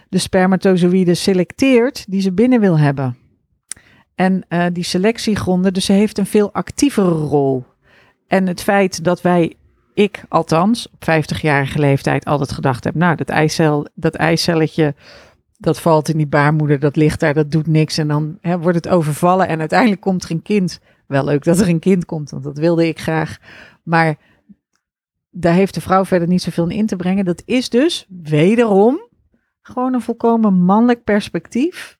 de 0.09 0.17
spermatozoïden 0.17 1.17
selecteert 1.17 2.11
die 2.11 2.21
ze 2.21 2.33
binnen 2.33 2.59
wil 2.59 2.79
hebben. 2.79 3.17
En 4.15 4.45
die 4.73 4.83
selectiegronden, 4.83 5.73
dus 5.73 5.85
ze 5.85 5.93
heeft 5.93 6.17
een 6.17 6.25
veel 6.25 6.53
actievere 6.53 7.09
rol. 7.09 7.65
En 8.27 8.47
het 8.47 8.63
feit 8.63 9.03
dat 9.03 9.21
wij, 9.21 9.55
ik 9.93 10.23
althans, 10.29 10.89
op 10.91 11.03
50-jarige 11.03 11.79
leeftijd 11.79 12.25
altijd 12.25 12.51
gedacht 12.51 12.83
heb, 12.83 12.95
nou, 12.95 13.15
dat, 13.15 13.29
eicel, 13.29 13.87
dat 13.93 14.15
eicelletje, 14.15 14.95
dat 15.57 15.79
valt 15.79 16.09
in 16.09 16.17
die 16.17 16.27
baarmoeder, 16.27 16.79
dat 16.79 16.95
ligt 16.95 17.19
daar, 17.19 17.33
dat 17.33 17.51
doet 17.51 17.67
niks. 17.67 17.97
En 17.97 18.07
dan 18.07 18.37
hè, 18.41 18.59
wordt 18.59 18.77
het 18.77 18.87
overvallen 18.87 19.47
en 19.47 19.59
uiteindelijk 19.59 20.01
komt 20.01 20.23
er 20.23 20.31
een 20.31 20.41
kind. 20.41 20.79
Wel 21.07 21.23
leuk 21.23 21.43
dat 21.43 21.59
er 21.59 21.69
een 21.69 21.79
kind 21.79 22.05
komt, 22.05 22.29
want 22.29 22.43
dat 22.43 22.57
wilde 22.57 22.87
ik 22.87 22.99
graag. 22.99 23.37
Maar 23.83 24.17
daar 25.29 25.53
heeft 25.53 25.73
de 25.73 25.81
vrouw 25.81 26.05
verder 26.05 26.27
niet 26.27 26.41
zoveel 26.41 26.69
in 26.69 26.85
te 26.85 26.95
brengen. 26.95 27.25
Dat 27.25 27.41
is 27.45 27.69
dus 27.69 28.05
wederom 28.23 29.09
gewoon 29.61 29.93
een 29.93 30.01
volkomen 30.01 30.53
mannelijk 30.53 31.03
perspectief, 31.03 31.97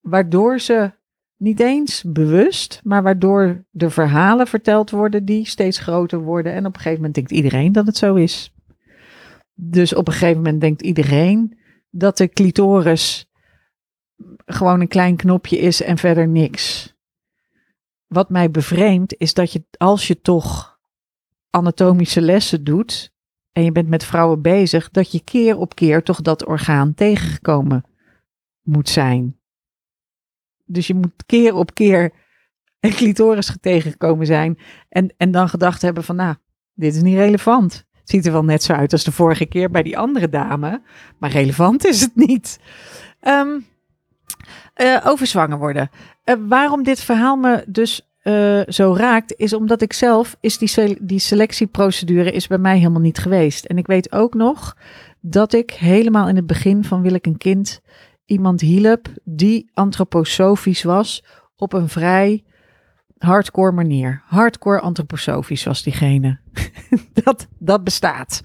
waardoor 0.00 0.58
ze 0.58 0.92
niet 1.40 1.60
eens 1.60 2.02
bewust, 2.06 2.80
maar 2.84 3.02
waardoor 3.02 3.64
de 3.70 3.90
verhalen 3.90 4.46
verteld 4.46 4.90
worden 4.90 5.24
die 5.24 5.46
steeds 5.46 5.78
groter 5.78 6.18
worden. 6.18 6.52
En 6.52 6.66
op 6.66 6.74
een 6.74 6.80
gegeven 6.80 6.96
moment 6.96 7.14
denkt 7.14 7.30
iedereen 7.30 7.72
dat 7.72 7.86
het 7.86 7.96
zo 7.96 8.14
is. 8.14 8.54
Dus 9.54 9.94
op 9.94 10.06
een 10.06 10.12
gegeven 10.12 10.42
moment 10.42 10.60
denkt 10.60 10.82
iedereen 10.82 11.58
dat 11.90 12.16
de 12.16 12.28
clitoris 12.28 13.30
gewoon 14.46 14.80
een 14.80 14.88
klein 14.88 15.16
knopje 15.16 15.58
is 15.58 15.82
en 15.82 15.98
verder 15.98 16.28
niks. 16.28 16.94
Wat 18.06 18.30
mij 18.30 18.50
bevreemdt 18.50 19.14
is 19.18 19.34
dat 19.34 19.52
je 19.52 19.64
als 19.76 20.06
je 20.06 20.20
toch 20.20 20.78
anatomische 21.50 22.20
lessen 22.20 22.64
doet 22.64 23.12
en 23.52 23.64
je 23.64 23.72
bent 23.72 23.88
met 23.88 24.04
vrouwen 24.04 24.42
bezig, 24.42 24.90
dat 24.90 25.12
je 25.12 25.24
keer 25.24 25.56
op 25.56 25.74
keer 25.74 26.02
toch 26.02 26.20
dat 26.20 26.46
orgaan 26.46 26.94
tegengekomen 26.94 27.84
moet 28.62 28.88
zijn. 28.88 29.39
Dus 30.72 30.86
je 30.86 30.94
moet 30.94 31.24
keer 31.26 31.54
op 31.54 31.74
keer 31.74 32.12
een 32.80 32.90
clitoris 32.90 33.56
tegengekomen 33.60 34.26
zijn. 34.26 34.58
En, 34.88 35.14
en 35.16 35.30
dan 35.30 35.48
gedacht 35.48 35.82
hebben 35.82 36.04
van, 36.04 36.16
nou, 36.16 36.34
dit 36.74 36.94
is 36.94 37.02
niet 37.02 37.16
relevant. 37.16 37.84
Het 37.92 38.10
ziet 38.10 38.26
er 38.26 38.32
wel 38.32 38.44
net 38.44 38.62
zo 38.62 38.72
uit 38.72 38.92
als 38.92 39.04
de 39.04 39.12
vorige 39.12 39.46
keer 39.46 39.70
bij 39.70 39.82
die 39.82 39.98
andere 39.98 40.28
dame. 40.28 40.82
Maar 41.18 41.30
relevant 41.30 41.86
is 41.86 42.00
het 42.00 42.16
niet. 42.16 42.60
Um, 43.22 43.66
over 45.04 45.26
zwanger 45.26 45.58
worden. 45.58 45.90
Uh, 46.24 46.34
waarom 46.48 46.82
dit 46.82 47.00
verhaal 47.00 47.36
me 47.36 47.64
dus 47.66 48.10
uh, 48.24 48.60
zo 48.66 48.94
raakt, 48.94 49.34
is 49.36 49.52
omdat 49.52 49.82
ik 49.82 49.92
zelf, 49.92 50.36
is 50.40 50.58
die, 50.58 50.96
die 51.00 51.18
selectieprocedure 51.18 52.32
is 52.32 52.46
bij 52.46 52.58
mij 52.58 52.78
helemaal 52.78 53.00
niet 53.00 53.18
geweest. 53.18 53.64
En 53.64 53.78
ik 53.78 53.86
weet 53.86 54.12
ook 54.12 54.34
nog 54.34 54.76
dat 55.20 55.52
ik 55.52 55.70
helemaal 55.70 56.28
in 56.28 56.36
het 56.36 56.46
begin 56.46 56.84
van 56.84 57.02
Wil 57.02 57.14
ik 57.14 57.26
een 57.26 57.38
kind 57.38 57.80
iemand 58.30 58.60
hielp 58.60 59.08
die 59.24 59.70
antroposofisch 59.74 60.82
was 60.82 61.24
op 61.56 61.72
een 61.72 61.88
vrij 61.88 62.44
hardcore 63.18 63.72
manier. 63.72 64.22
Hardcore 64.26 64.80
antroposofisch 64.80 65.64
was 65.64 65.82
diegene. 65.82 66.38
dat, 67.24 67.48
dat 67.58 67.84
bestaat. 67.84 68.40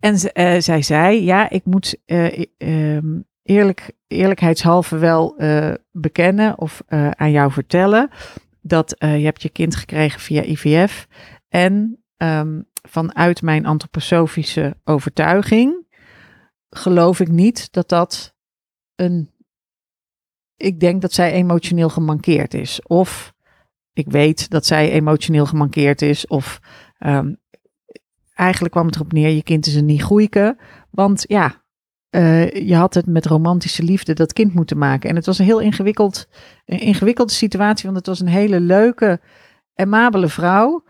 En 0.00 0.14
uh, 0.14 0.60
zij 0.60 0.82
zei, 0.82 1.24
ja, 1.24 1.50
ik 1.50 1.64
moet 1.64 1.96
uh, 2.06 2.44
uh, 2.58 2.98
eerlijk, 3.42 3.92
eerlijkheidshalve 4.06 4.98
wel 4.98 5.36
eh, 5.36 5.72
bekennen 5.90 6.58
of 6.58 6.82
eh, 6.86 7.10
aan 7.10 7.30
jou 7.30 7.52
vertellen 7.52 8.10
dat 8.60 8.94
je 8.98 9.06
hebt 9.06 9.42
je 9.42 9.48
kind 9.48 9.76
gekregen 9.76 10.20
via 10.20 10.42
IVF. 10.42 11.06
En 11.48 12.04
um, 12.16 12.68
vanuit 12.88 13.42
mijn 13.42 13.66
antroposofische 13.66 14.76
overtuiging 14.84 15.86
geloof 16.74 17.20
ik 17.20 17.28
niet 17.28 17.72
dat 17.72 17.88
dat 17.88 18.31
Ik 20.56 20.80
denk 20.80 21.02
dat 21.02 21.12
zij 21.12 21.32
emotioneel 21.32 21.88
gemankeerd 21.88 22.54
is. 22.54 22.82
Of 22.82 23.34
ik 23.92 24.10
weet 24.10 24.50
dat 24.50 24.66
zij 24.66 24.90
emotioneel 24.90 25.46
gemankeerd 25.46 26.02
is. 26.02 26.26
Of 26.26 26.60
ehm, 26.98 27.34
eigenlijk 28.34 28.74
kwam 28.74 28.86
het 28.86 28.94
erop 28.94 29.12
neer: 29.12 29.28
je 29.28 29.42
kind 29.42 29.66
is 29.66 29.74
een 29.74 29.84
niet 29.84 30.02
goeieke. 30.02 30.58
Want 30.90 31.24
ja, 31.28 31.62
uh, 32.10 32.50
je 32.50 32.74
had 32.74 32.94
het 32.94 33.06
met 33.06 33.26
romantische 33.26 33.82
liefde 33.82 34.12
dat 34.12 34.32
kind 34.32 34.54
moeten 34.54 34.78
maken. 34.78 35.10
En 35.10 35.16
het 35.16 35.26
was 35.26 35.38
een 35.38 35.44
heel 35.44 35.60
ingewikkeld, 35.60 36.28
een 36.64 36.80
ingewikkelde 36.80 37.32
situatie, 37.32 37.84
want 37.84 37.96
het 37.96 38.06
was 38.06 38.20
een 38.20 38.26
hele 38.26 38.60
leuke, 38.60 39.20
amabele 39.74 40.28
vrouw. 40.28 40.84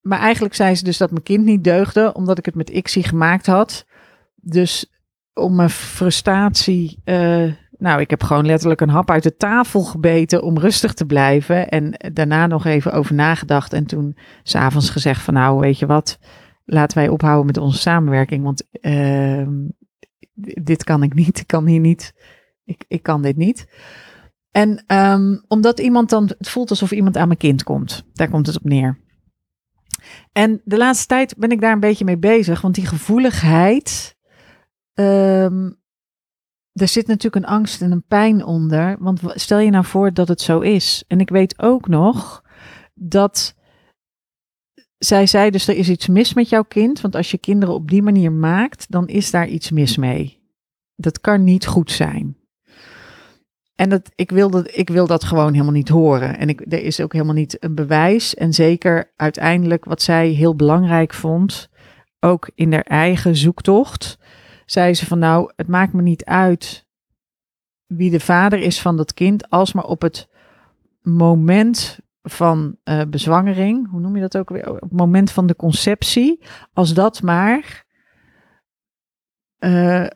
Maar 0.00 0.18
eigenlijk 0.18 0.54
zei 0.54 0.74
ze 0.74 0.84
dus 0.84 0.98
dat 0.98 1.10
mijn 1.10 1.22
kind 1.22 1.44
niet 1.44 1.64
deugde, 1.64 2.12
omdat 2.14 2.38
ik 2.38 2.44
het 2.44 2.54
met 2.54 2.70
Ixie 2.70 3.02
gemaakt 3.02 3.46
had. 3.46 3.84
Dus 4.34 4.90
om 5.34 5.54
mijn 5.54 5.70
frustratie. 5.70 7.00
Uh, 7.04 7.52
nou, 7.70 8.00
ik 8.00 8.10
heb 8.10 8.22
gewoon 8.22 8.46
letterlijk 8.46 8.80
een 8.80 8.88
hap 8.88 9.10
uit 9.10 9.22
de 9.22 9.36
tafel 9.36 9.80
gebeten 9.80 10.42
om 10.42 10.58
rustig 10.58 10.94
te 10.94 11.06
blijven. 11.06 11.68
En 11.68 12.12
daarna 12.12 12.46
nog 12.46 12.64
even 12.64 12.92
over 12.92 13.14
nagedacht. 13.14 13.72
En 13.72 13.86
toen 13.86 14.16
s'avonds 14.42 14.90
gezegd 14.90 15.22
van 15.22 15.34
nou, 15.34 15.60
weet 15.60 15.78
je 15.78 15.86
wat, 15.86 16.18
laten 16.64 16.98
wij 16.98 17.08
ophouden 17.08 17.46
met 17.46 17.56
onze 17.56 17.78
samenwerking. 17.78 18.44
Want 18.44 18.66
uh, 18.80 19.48
dit 20.62 20.84
kan 20.84 21.02
ik 21.02 21.14
niet. 21.14 21.38
Ik 21.38 21.46
kan 21.46 21.66
hier 21.66 21.80
niet. 21.80 22.14
Ik, 22.64 22.84
ik 22.88 23.02
kan 23.02 23.22
dit 23.22 23.36
niet. 23.36 23.66
En 24.50 24.84
um, 24.86 25.44
omdat 25.48 25.80
iemand 25.80 26.10
dan, 26.10 26.32
het 26.38 26.48
voelt 26.48 26.70
alsof 26.70 26.90
iemand 26.90 27.16
aan 27.16 27.26
mijn 27.26 27.38
kind 27.38 27.62
komt. 27.62 28.04
Daar 28.12 28.28
komt 28.28 28.46
het 28.46 28.56
op 28.56 28.64
neer. 28.64 28.98
En 30.32 30.60
de 30.64 30.76
laatste 30.76 31.06
tijd 31.06 31.34
ben 31.36 31.50
ik 31.50 31.60
daar 31.60 31.72
een 31.72 31.80
beetje 31.80 32.04
mee 32.04 32.18
bezig, 32.18 32.60
want 32.60 32.74
die 32.74 32.86
gevoeligheid, 32.86 34.16
um, 34.94 35.78
er 36.72 36.88
zit 36.88 37.06
natuurlijk 37.06 37.44
een 37.44 37.52
angst 37.52 37.82
en 37.82 37.92
een 37.92 38.06
pijn 38.06 38.44
onder. 38.44 38.96
Want 38.98 39.20
stel 39.34 39.58
je 39.58 39.70
nou 39.70 39.84
voor 39.84 40.12
dat 40.12 40.28
het 40.28 40.40
zo 40.40 40.60
is. 40.60 41.04
En 41.06 41.20
ik 41.20 41.30
weet 41.30 41.58
ook 41.58 41.88
nog 41.88 42.44
dat 42.94 43.54
zij 44.98 45.26
zei 45.26 45.50
dus 45.50 45.68
er 45.68 45.76
is 45.76 45.88
iets 45.88 46.06
mis 46.06 46.34
met 46.34 46.48
jouw 46.48 46.62
kind, 46.62 47.00
want 47.00 47.14
als 47.14 47.30
je 47.30 47.38
kinderen 47.38 47.74
op 47.74 47.90
die 47.90 48.02
manier 48.02 48.32
maakt, 48.32 48.90
dan 48.90 49.08
is 49.08 49.30
daar 49.30 49.48
iets 49.48 49.70
mis 49.70 49.96
mee. 49.96 50.38
Dat 50.96 51.20
kan 51.20 51.44
niet 51.44 51.66
goed 51.66 51.90
zijn. 51.90 52.36
En 53.74 53.88
dat, 53.88 54.10
ik, 54.14 54.30
wil 54.30 54.50
dat, 54.50 54.76
ik 54.76 54.88
wil 54.88 55.06
dat 55.06 55.24
gewoon 55.24 55.52
helemaal 55.52 55.72
niet 55.72 55.88
horen. 55.88 56.38
En 56.38 56.48
ik, 56.48 56.60
er 56.60 56.82
is 56.82 57.00
ook 57.00 57.12
helemaal 57.12 57.34
niet 57.34 57.64
een 57.64 57.74
bewijs. 57.74 58.34
En 58.34 58.52
zeker 58.52 59.12
uiteindelijk 59.16 59.84
wat 59.84 60.02
zij 60.02 60.28
heel 60.28 60.56
belangrijk 60.56 61.14
vond, 61.14 61.68
ook 62.18 62.50
in 62.54 62.72
haar 62.72 62.82
eigen 62.82 63.36
zoektocht, 63.36 64.18
zei 64.70 64.94
ze 64.94 65.06
van 65.06 65.18
nou, 65.18 65.52
het 65.56 65.68
maakt 65.68 65.92
me 65.92 66.02
niet 66.02 66.24
uit 66.24 66.86
wie 67.86 68.10
de 68.10 68.20
vader 68.20 68.58
is 68.58 68.80
van 68.80 68.96
dat 68.96 69.14
kind, 69.14 69.50
als 69.50 69.72
maar 69.72 69.84
op 69.84 70.02
het 70.02 70.28
moment 71.02 71.98
van 72.22 72.76
uh, 72.84 73.02
bezwangering, 73.08 73.90
hoe 73.90 74.00
noem 74.00 74.14
je 74.14 74.20
dat 74.20 74.36
ook 74.36 74.48
weer? 74.48 74.70
Op 74.70 74.80
het 74.80 74.92
moment 74.92 75.30
van 75.30 75.46
de 75.46 75.56
conceptie, 75.56 76.42
als 76.72 76.94
dat 76.94 77.22
maar 77.22 77.84
uh, 79.58 80.06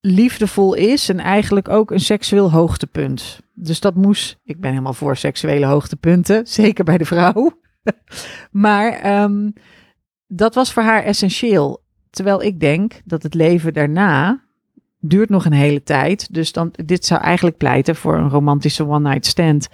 liefdevol 0.00 0.74
is 0.74 1.08
en 1.08 1.18
eigenlijk 1.18 1.68
ook 1.68 1.90
een 1.90 2.00
seksueel 2.00 2.50
hoogtepunt. 2.50 3.40
Dus 3.52 3.80
dat 3.80 3.94
moest, 3.94 4.38
ik 4.44 4.60
ben 4.60 4.70
helemaal 4.70 4.94
voor 4.94 5.16
seksuele 5.16 5.66
hoogtepunten, 5.66 6.46
zeker 6.62 6.84
bij 6.84 6.98
de 6.98 7.04
vrouw. 7.04 7.60
maar 8.50 9.22
um, 9.22 9.52
dat 10.26 10.54
was 10.54 10.72
voor 10.72 10.82
haar 10.82 11.02
essentieel. 11.02 11.84
Terwijl 12.16 12.42
ik 12.42 12.60
denk 12.60 13.00
dat 13.04 13.22
het 13.22 13.34
leven 13.34 13.72
daarna 13.72 14.42
duurt 15.00 15.28
nog 15.28 15.44
een 15.44 15.52
hele 15.52 15.82
tijd. 15.82 16.34
Dus 16.34 16.52
dan, 16.52 16.74
dit 16.84 17.04
zou 17.04 17.20
eigenlijk 17.20 17.56
pleiten 17.56 17.96
voor 17.96 18.16
een 18.16 18.28
romantische 18.28 18.86
one-night 18.86 19.26
stand. 19.26 19.68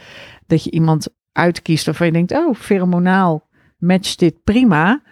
Dat 0.47 0.65
je 0.65 0.71
iemand 0.71 1.09
uitkiest 1.33 1.87
waarvan 1.87 2.07
je 2.07 2.13
denkt, 2.13 2.33
oh, 2.33 2.55
pheromonaal 2.55 3.49
matcht 3.79 4.19
dit 4.19 4.45
prima. 4.45 5.03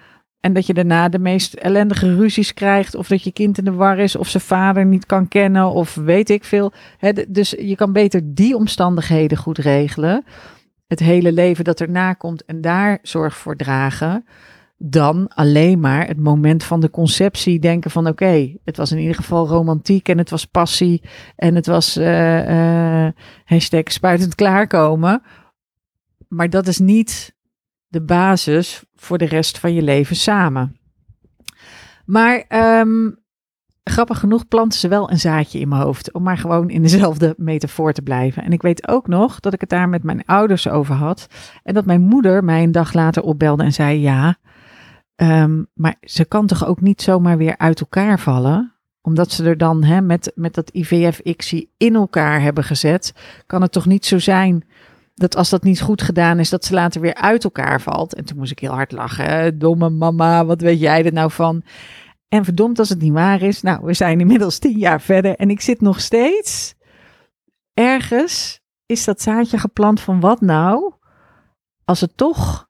En 0.40 0.52
dat 0.52 0.66
je 0.66 0.74
daarna 0.74 1.08
de 1.08 1.18
meest 1.18 1.54
ellendige 1.54 2.16
ruzies 2.16 2.54
krijgt. 2.54 2.94
Of 2.94 3.08
dat 3.08 3.22
je 3.22 3.32
kind 3.32 3.58
in 3.58 3.64
de 3.64 3.72
war 3.72 3.98
is. 3.98 4.16
Of 4.16 4.28
zijn 4.28 4.42
vader 4.42 4.86
niet 4.86 5.06
kan 5.06 5.28
kennen. 5.28 5.72
Of 5.72 5.94
weet 5.94 6.30
ik 6.30 6.44
veel. 6.44 6.72
dus 7.28 7.50
je 7.50 7.76
kan 7.76 7.92
beter 7.92 8.20
die 8.24 8.56
omstandigheden 8.56 9.38
goed 9.38 9.58
regelen. 9.58 10.24
Het 10.86 11.00
hele 11.00 11.32
leven 11.32 11.64
dat 11.64 11.80
erna 11.80 12.12
komt. 12.12 12.44
En 12.44 12.60
daar 12.60 12.98
zorg 13.02 13.36
voor 13.36 13.56
dragen. 13.56 14.24
Dan 14.82 15.28
alleen 15.28 15.80
maar 15.80 16.06
het 16.06 16.20
moment 16.20 16.64
van 16.64 16.80
de 16.80 16.90
conceptie 16.90 17.58
denken 17.58 17.90
van 17.90 18.06
oké, 18.06 18.56
het 18.64 18.76
was 18.76 18.92
in 18.92 18.98
ieder 18.98 19.14
geval 19.14 19.46
romantiek 19.46 20.08
en 20.08 20.18
het 20.18 20.30
was 20.30 20.44
passie 20.44 21.02
en 21.36 21.54
het 21.54 21.66
was 21.66 21.96
uh, 21.96 23.08
hashtag 23.44 23.92
spuitend 23.92 24.34
klaarkomen. 24.34 25.22
Maar 26.28 26.50
dat 26.50 26.66
is 26.66 26.78
niet 26.78 27.36
de 27.86 28.02
basis 28.02 28.84
voor 28.94 29.18
de 29.18 29.24
rest 29.24 29.58
van 29.58 29.74
je 29.74 29.82
leven 29.82 30.16
samen. 30.16 30.76
Maar 32.04 32.44
um, 32.80 33.18
grappig 33.84 34.18
genoeg 34.18 34.48
planten 34.48 34.78
ze 34.78 34.88
wel 34.88 35.10
een 35.10 35.20
zaadje 35.20 35.60
in 35.60 35.68
mijn 35.68 35.82
hoofd. 35.82 36.12
Om 36.12 36.22
maar 36.22 36.38
gewoon 36.38 36.70
in 36.70 36.82
dezelfde 36.82 37.34
metafoor 37.36 37.92
te 37.92 38.02
blijven. 38.02 38.44
En 38.44 38.52
ik 38.52 38.62
weet 38.62 38.88
ook 38.88 39.06
nog 39.06 39.40
dat 39.40 39.52
ik 39.52 39.60
het 39.60 39.70
daar 39.70 39.88
met 39.88 40.02
mijn 40.02 40.24
ouders 40.24 40.68
over 40.68 40.94
had. 40.94 41.26
En 41.62 41.74
dat 41.74 41.84
mijn 41.84 42.00
moeder 42.00 42.44
mij 42.44 42.62
een 42.62 42.72
dag 42.72 42.92
later 42.92 43.22
opbelde 43.22 43.62
en 43.62 43.72
zei: 43.72 44.00
Ja, 44.00 44.38
um, 45.22 45.66
maar 45.74 45.96
ze 46.00 46.24
kan 46.24 46.46
toch 46.46 46.66
ook 46.66 46.80
niet 46.80 47.02
zomaar 47.02 47.36
weer 47.36 47.58
uit 47.58 47.80
elkaar 47.80 48.20
vallen? 48.20 48.74
Omdat 49.02 49.32
ze 49.32 49.44
er 49.44 49.58
dan 49.58 50.06
met, 50.06 50.32
met 50.34 50.54
dat 50.54 50.70
IVF-ICSI 50.70 51.70
in 51.76 51.94
elkaar 51.94 52.40
hebben 52.40 52.64
gezet. 52.64 53.14
Kan 53.46 53.62
het 53.62 53.72
toch 53.72 53.86
niet 53.86 54.06
zo 54.06 54.18
zijn 54.18 54.64
dat 55.20 55.36
als 55.36 55.50
dat 55.50 55.62
niet 55.62 55.80
goed 55.80 56.02
gedaan 56.02 56.38
is, 56.38 56.50
dat 56.50 56.64
ze 56.64 56.74
later 56.74 57.00
weer 57.00 57.14
uit 57.14 57.44
elkaar 57.44 57.80
valt. 57.80 58.14
En 58.14 58.24
toen 58.24 58.38
moest 58.38 58.50
ik 58.50 58.58
heel 58.58 58.72
hard 58.72 58.92
lachen. 58.92 59.58
Domme 59.58 59.90
mama, 59.90 60.44
wat 60.44 60.60
weet 60.60 60.80
jij 60.80 61.04
er 61.04 61.12
nou 61.12 61.30
van? 61.30 61.62
En 62.28 62.44
verdomd 62.44 62.78
als 62.78 62.88
het 62.88 63.00
niet 63.00 63.12
waar 63.12 63.42
is. 63.42 63.62
Nou, 63.62 63.84
we 63.84 63.94
zijn 63.94 64.20
inmiddels 64.20 64.58
tien 64.58 64.78
jaar 64.78 65.00
verder 65.00 65.36
en 65.36 65.50
ik 65.50 65.60
zit 65.60 65.80
nog 65.80 66.00
steeds 66.00 66.74
ergens. 67.74 68.60
Is 68.86 69.04
dat 69.04 69.20
zaadje 69.20 69.58
geplant 69.58 70.00
van 70.00 70.20
wat 70.20 70.40
nou? 70.40 70.92
Als 71.84 72.00
het 72.00 72.16
toch. 72.16 72.69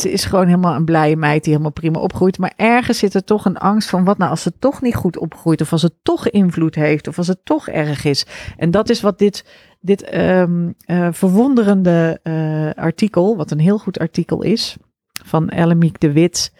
Ze 0.00 0.12
is 0.12 0.24
gewoon 0.24 0.46
helemaal 0.46 0.74
een 0.74 0.84
blije 0.84 1.16
meid 1.16 1.42
die 1.42 1.52
helemaal 1.52 1.72
prima 1.72 1.98
opgroeit. 1.98 2.38
Maar 2.38 2.52
ergens 2.56 2.98
zit 2.98 3.14
er 3.14 3.24
toch 3.24 3.44
een 3.44 3.58
angst 3.58 3.88
van 3.88 4.04
wat 4.04 4.18
nou 4.18 4.30
als 4.30 4.44
het 4.44 4.60
toch 4.60 4.82
niet 4.82 4.94
goed 4.94 5.18
opgroeit. 5.18 5.60
Of 5.60 5.72
als 5.72 5.82
het 5.82 5.94
toch 6.02 6.28
invloed 6.28 6.74
heeft. 6.74 7.08
Of 7.08 7.18
als 7.18 7.26
het 7.26 7.44
toch 7.44 7.68
erg 7.68 8.04
is. 8.04 8.26
En 8.56 8.70
dat 8.70 8.88
is 8.88 9.00
wat 9.00 9.18
dit 9.18 9.44
dit 9.84 10.14
um, 10.14 10.74
uh, 10.86 11.08
verwonderende 11.12 12.20
uh, 12.22 12.84
artikel, 12.84 13.36
wat 13.36 13.50
een 13.50 13.58
heel 13.58 13.78
goed 13.78 13.98
artikel 13.98 14.42
is, 14.42 14.76
van 15.24 15.48
Ellemiek 15.48 16.00
de 16.00 16.12
Wit. 16.12 16.52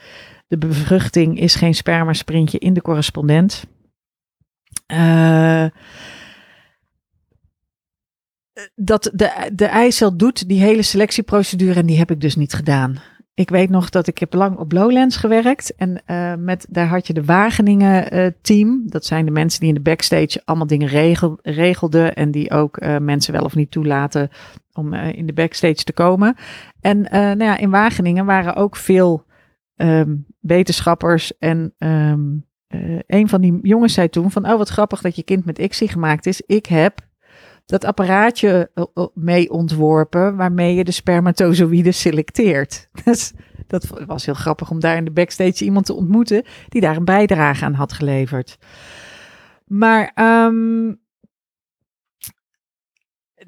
De 0.49 0.59
bevruchting 0.59 1.41
is 1.41 1.55
geen 1.55 1.75
spermasprintje 1.75 2.59
in 2.59 2.75
de 2.75 2.83
correspondent. 2.83 3.64
Uh, 4.93 5.67
dat 8.75 9.11
de, 9.14 9.50
de 9.53 9.67
eicel 9.67 10.17
doet 10.17 10.49
die 10.49 10.61
hele 10.61 10.83
selectieprocedure 10.83 11.81
en 11.81 11.87
die 11.87 11.99
heb 11.99 12.11
ik 12.11 12.21
dus 12.21 12.37
niet 12.37 12.53
gedaan. 12.53 13.00
Ik 13.35 13.50
weet 13.50 13.71
nog 13.71 13.91
dat 13.91 14.07
ik 14.07 14.19
heb 14.19 14.35
lang 14.35 14.57
op 14.57 14.73
Lowlands 14.73 15.17
gewerkt. 15.17 15.75
En 15.76 16.03
uh, 16.07 16.35
met, 16.35 16.67
daar 16.71 16.87
had 16.87 17.07
je 17.07 17.12
de 17.12 17.25
Wageningen 17.25 18.14
uh, 18.14 18.26
team. 18.41 18.83
Dat 18.87 19.05
zijn 19.05 19.25
de 19.25 19.31
mensen 19.31 19.61
die 19.61 19.69
in 19.69 19.75
de 19.75 19.81
backstage 19.81 20.43
allemaal 20.45 20.67
dingen 20.67 20.88
regel, 20.88 21.38
regelden. 21.43 22.14
En 22.14 22.31
die 22.31 22.50
ook 22.50 22.83
uh, 22.83 22.99
mensen 22.99 23.33
wel 23.33 23.45
of 23.45 23.55
niet 23.55 23.71
toelaten 23.71 24.31
om 24.73 24.95
in 24.95 25.26
de 25.26 25.33
backstage 25.33 25.85
te 25.85 25.93
komen. 25.93 26.37
En 26.81 27.00
nou 27.11 27.45
ja, 27.45 27.57
in 27.57 27.71
Wageningen 27.71 28.26
waren 28.26 28.55
ook 28.55 28.76
veel 28.76 29.25
um, 29.76 30.26
wetenschappers. 30.41 31.38
En 31.38 31.75
um, 31.79 32.47
een 33.07 33.29
van 33.29 33.41
die 33.41 33.59
jongens 33.62 33.95
zei 33.95 34.09
toen 34.09 34.31
van, 34.31 34.50
oh 34.50 34.57
wat 34.57 34.69
grappig 34.69 35.00
dat 35.00 35.17
je 35.17 35.23
kind 35.23 35.45
met 35.45 35.59
ICSI 35.59 35.88
gemaakt 35.88 36.26
is. 36.26 36.43
Ik 36.47 36.67
heb 36.67 37.00
dat 37.66 37.85
apparaatje 37.85 38.71
eh, 38.75 38.85
eh, 38.94 39.06
mee 39.14 39.50
ontworpen 39.50 40.37
waarmee 40.37 40.75
je 40.75 40.85
de 40.85 40.90
spermatozoïden 40.90 41.94
selecteert. 41.94 42.88
Dus 43.04 43.33
dat 43.66 44.04
was 44.06 44.25
heel 44.25 44.35
grappig 44.35 44.71
om 44.71 44.80
daar 44.80 44.97
in 44.97 45.04
de 45.04 45.11
backstage 45.11 45.64
iemand 45.64 45.87
te 45.87 45.94
ontmoeten 45.94 46.44
die 46.68 46.80
daar 46.80 46.97
een 46.97 47.04
bijdrage 47.04 47.64
aan 47.64 47.75
had 47.75 47.92
geleverd. 47.92 48.59
Maar 49.66 50.12
um, 50.47 51.00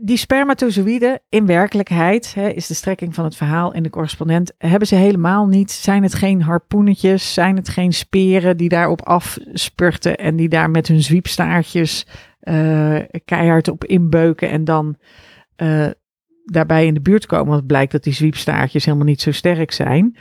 die 0.01 0.17
spermatozoïden 0.17 1.21
in 1.29 1.47
werkelijkheid, 1.47 2.35
hè, 2.35 2.49
is 2.49 2.67
de 2.67 2.75
strekking 2.75 3.15
van 3.15 3.25
het 3.25 3.37
verhaal 3.37 3.73
in 3.73 3.83
de 3.83 3.91
correspondent, 3.91 4.53
hebben 4.59 4.89
ze 4.89 4.95
helemaal 4.95 5.47
niet. 5.47 5.71
Zijn 5.71 6.03
het 6.03 6.15
geen 6.15 6.43
harpoenetjes? 6.43 7.33
Zijn 7.33 7.57
het 7.57 7.69
geen 7.69 7.93
speren 7.93 8.57
die 8.57 8.69
daarop 8.69 9.03
afspurten 9.03 10.17
en 10.17 10.37
die 10.37 10.49
daar 10.49 10.71
met 10.71 10.89
hun 10.89 11.03
zwiepstaartjes 11.03 12.07
uh, 12.49 13.01
keihard 13.25 13.69
op 13.69 13.85
inbeuken 13.85 14.51
en 14.51 14.65
dan 14.65 14.97
uh, 15.57 15.91
daarbij 16.45 16.87
in 16.87 16.95
de 16.95 17.01
buurt 17.01 17.27
komen. 17.27 17.47
Want 17.47 17.59
het 17.59 17.67
blijkt 17.67 17.93
dat 17.93 18.03
die 18.05 18.13
zwiepstaartjes 18.13 18.85
helemaal 18.85 19.07
niet 19.07 19.21
zo 19.21 19.33
sterk 19.33 19.73
zijn. 19.73 20.17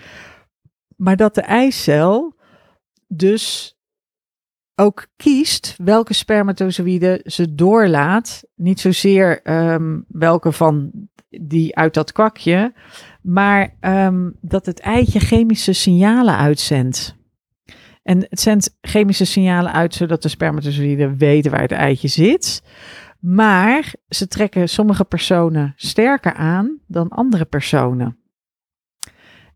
Maar 0.95 1.15
dat 1.15 1.35
de 1.35 1.41
eicel 1.41 2.35
dus 3.07 3.75
ook 4.75 5.07
kiest 5.15 5.75
welke 5.83 6.13
spermatozoïden 6.13 7.19
ze 7.23 7.55
doorlaat. 7.55 8.43
Niet 8.55 8.79
zozeer 8.79 9.41
ehm, 9.41 9.99
welke 10.07 10.51
van 10.51 10.91
die 11.29 11.75
uit 11.75 11.93
dat 11.93 12.11
kwakje, 12.11 12.73
maar 13.21 13.75
ehm, 13.79 14.29
dat 14.41 14.65
het 14.65 14.79
eitje 14.79 15.19
chemische 15.19 15.73
signalen 15.73 16.37
uitzendt. 16.37 17.15
En 18.05 18.25
het 18.29 18.39
zendt 18.39 18.77
chemische 18.81 19.25
signalen 19.25 19.71
uit 19.71 19.93
zodat 19.93 20.21
de 20.21 20.29
spermatozoïden 20.29 21.17
weten 21.17 21.51
waar 21.51 21.61
het 21.61 21.71
eitje 21.71 22.07
zit. 22.07 22.63
Maar 23.19 23.93
ze 24.09 24.27
trekken 24.27 24.69
sommige 24.69 25.03
personen 25.03 25.73
sterker 25.75 26.33
aan 26.33 26.79
dan 26.87 27.09
andere 27.09 27.45
personen. 27.45 28.17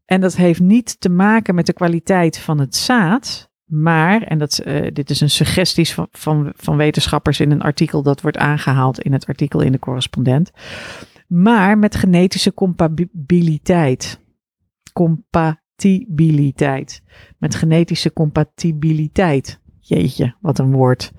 En 0.05 0.21
dat 0.21 0.35
heeft 0.35 0.59
niet 0.59 1.01
te 1.01 1.09
maken 1.09 1.55
met 1.55 1.65
de 1.65 1.73
kwaliteit 1.73 2.37
van 2.37 2.59
het 2.59 2.75
zaad, 2.75 3.51
maar, 3.65 4.21
en 4.21 4.37
dat, 4.37 4.61
uh, 4.65 4.87
dit 4.93 5.09
is 5.09 5.21
een 5.21 5.29
suggestie 5.29 5.87
van, 5.87 6.07
van, 6.11 6.51
van 6.55 6.77
wetenschappers 6.77 7.39
in 7.39 7.51
een 7.51 7.61
artikel 7.61 8.03
dat 8.03 8.21
wordt 8.21 8.37
aangehaald 8.37 8.99
in 8.99 9.13
het 9.13 9.25
artikel 9.25 9.61
in 9.61 9.71
de 9.71 9.79
correspondent, 9.79 10.51
maar 11.27 11.77
met 11.77 11.95
genetische 11.95 12.53
compatibiliteit. 12.53 14.19
Compatibiliteit. 15.79 17.01
Met 17.37 17.55
genetische 17.55 18.13
compatibiliteit. 18.13 19.59
Jeetje, 19.79 20.35
wat 20.41 20.59
een 20.59 20.71
woord. 20.71 21.11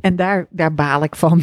En 0.00 0.16
daar, 0.16 0.46
daar 0.50 0.74
baal 0.74 1.02
ik 1.02 1.16
van. 1.16 1.42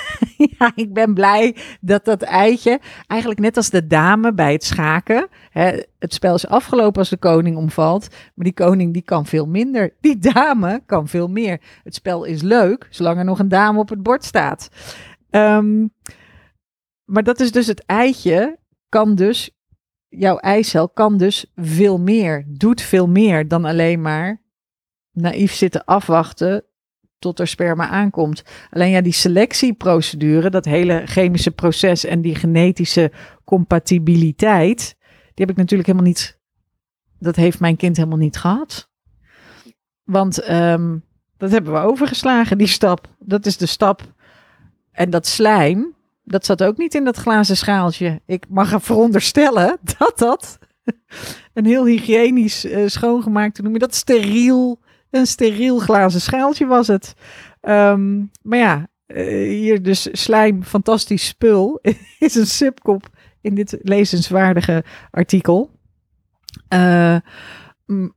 ja, 0.58 0.72
ik 0.74 0.92
ben 0.92 1.14
blij 1.14 1.56
dat 1.80 2.04
dat 2.04 2.22
eitje, 2.22 2.80
eigenlijk 3.06 3.40
net 3.40 3.56
als 3.56 3.70
de 3.70 3.86
dame 3.86 4.34
bij 4.34 4.52
het 4.52 4.64
schaken. 4.64 5.28
Hè, 5.50 5.82
het 5.98 6.14
spel 6.14 6.34
is 6.34 6.46
afgelopen 6.46 6.98
als 6.98 7.10
de 7.10 7.16
koning 7.16 7.56
omvalt. 7.56 8.08
Maar 8.10 8.44
die 8.44 8.54
koning 8.54 8.92
die 8.92 9.02
kan 9.02 9.26
veel 9.26 9.46
minder. 9.46 9.96
Die 10.00 10.18
dame 10.18 10.82
kan 10.86 11.08
veel 11.08 11.28
meer. 11.28 11.60
Het 11.82 11.94
spel 11.94 12.24
is 12.24 12.42
leuk, 12.42 12.86
zolang 12.90 13.18
er 13.18 13.24
nog 13.24 13.38
een 13.38 13.48
dame 13.48 13.78
op 13.78 13.88
het 13.88 14.02
bord 14.02 14.24
staat. 14.24 14.68
Um, 15.30 15.92
maar 17.04 17.22
dat 17.22 17.40
is 17.40 17.52
dus 17.52 17.66
het 17.66 17.84
eitje, 17.86 18.58
kan 18.88 19.14
dus, 19.14 19.50
jouw 20.16 20.36
eicel 20.36 20.88
kan 20.88 21.16
dus 21.16 21.52
veel 21.56 21.98
meer, 21.98 22.44
doet 22.48 22.80
veel 22.80 23.08
meer 23.08 23.48
dan 23.48 23.64
alleen 23.64 24.00
maar 24.00 24.42
naïef 25.12 25.52
zitten 25.52 25.84
afwachten 25.84 26.64
tot 27.18 27.40
er 27.40 27.46
sperma 27.46 27.88
aankomt. 27.88 28.42
Alleen 28.70 28.90
ja, 28.90 29.00
die 29.00 29.12
selectieprocedure, 29.12 30.50
dat 30.50 30.64
hele 30.64 31.02
chemische 31.04 31.50
proces 31.50 32.04
en 32.04 32.20
die 32.20 32.34
genetische 32.34 33.12
compatibiliteit, 33.44 34.96
die 35.08 35.44
heb 35.46 35.50
ik 35.50 35.56
natuurlijk 35.56 35.88
helemaal 35.88 36.08
niet, 36.08 36.38
dat 37.18 37.36
heeft 37.36 37.60
mijn 37.60 37.76
kind 37.76 37.96
helemaal 37.96 38.18
niet 38.18 38.36
gehad. 38.36 38.88
Want 40.02 40.50
um, 40.50 41.04
dat 41.36 41.50
hebben 41.50 41.72
we 41.72 41.78
overgeslagen, 41.78 42.58
die 42.58 42.66
stap. 42.66 43.08
Dat 43.18 43.46
is 43.46 43.56
de 43.56 43.66
stap. 43.66 44.12
En 44.92 45.10
dat 45.10 45.26
slijm, 45.26 45.94
dat 46.24 46.44
zat 46.44 46.62
ook 46.62 46.76
niet 46.76 46.94
in 46.94 47.04
dat 47.04 47.16
glazen 47.16 47.56
schaaltje. 47.56 48.20
Ik 48.26 48.44
mag 48.48 48.72
er 48.72 48.80
veronderstellen 48.80 49.78
dat 49.98 50.18
dat 50.18 50.58
een 51.52 51.64
heel 51.64 51.86
hygiënisch 51.86 52.64
uh, 52.64 52.86
schoongemaakt, 52.86 53.62
noem 53.62 53.72
je 53.72 53.78
dat, 53.78 53.94
steriel, 53.94 54.82
een 55.10 55.26
steriel 55.26 55.78
glazen 55.78 56.20
schaaltje 56.20 56.66
was 56.66 56.86
het. 56.86 57.14
Um, 57.62 58.30
maar 58.42 58.58
ja, 58.58 58.88
uh, 59.06 59.48
hier 59.48 59.82
dus 59.82 60.08
slijm, 60.12 60.62
fantastisch 60.62 61.26
spul, 61.26 61.80
is 62.18 62.34
een 62.34 62.46
subkop 62.46 63.08
in 63.40 63.54
dit 63.54 63.78
lezenswaardige 63.82 64.84
artikel. 65.10 65.70
Uh, 66.74 67.16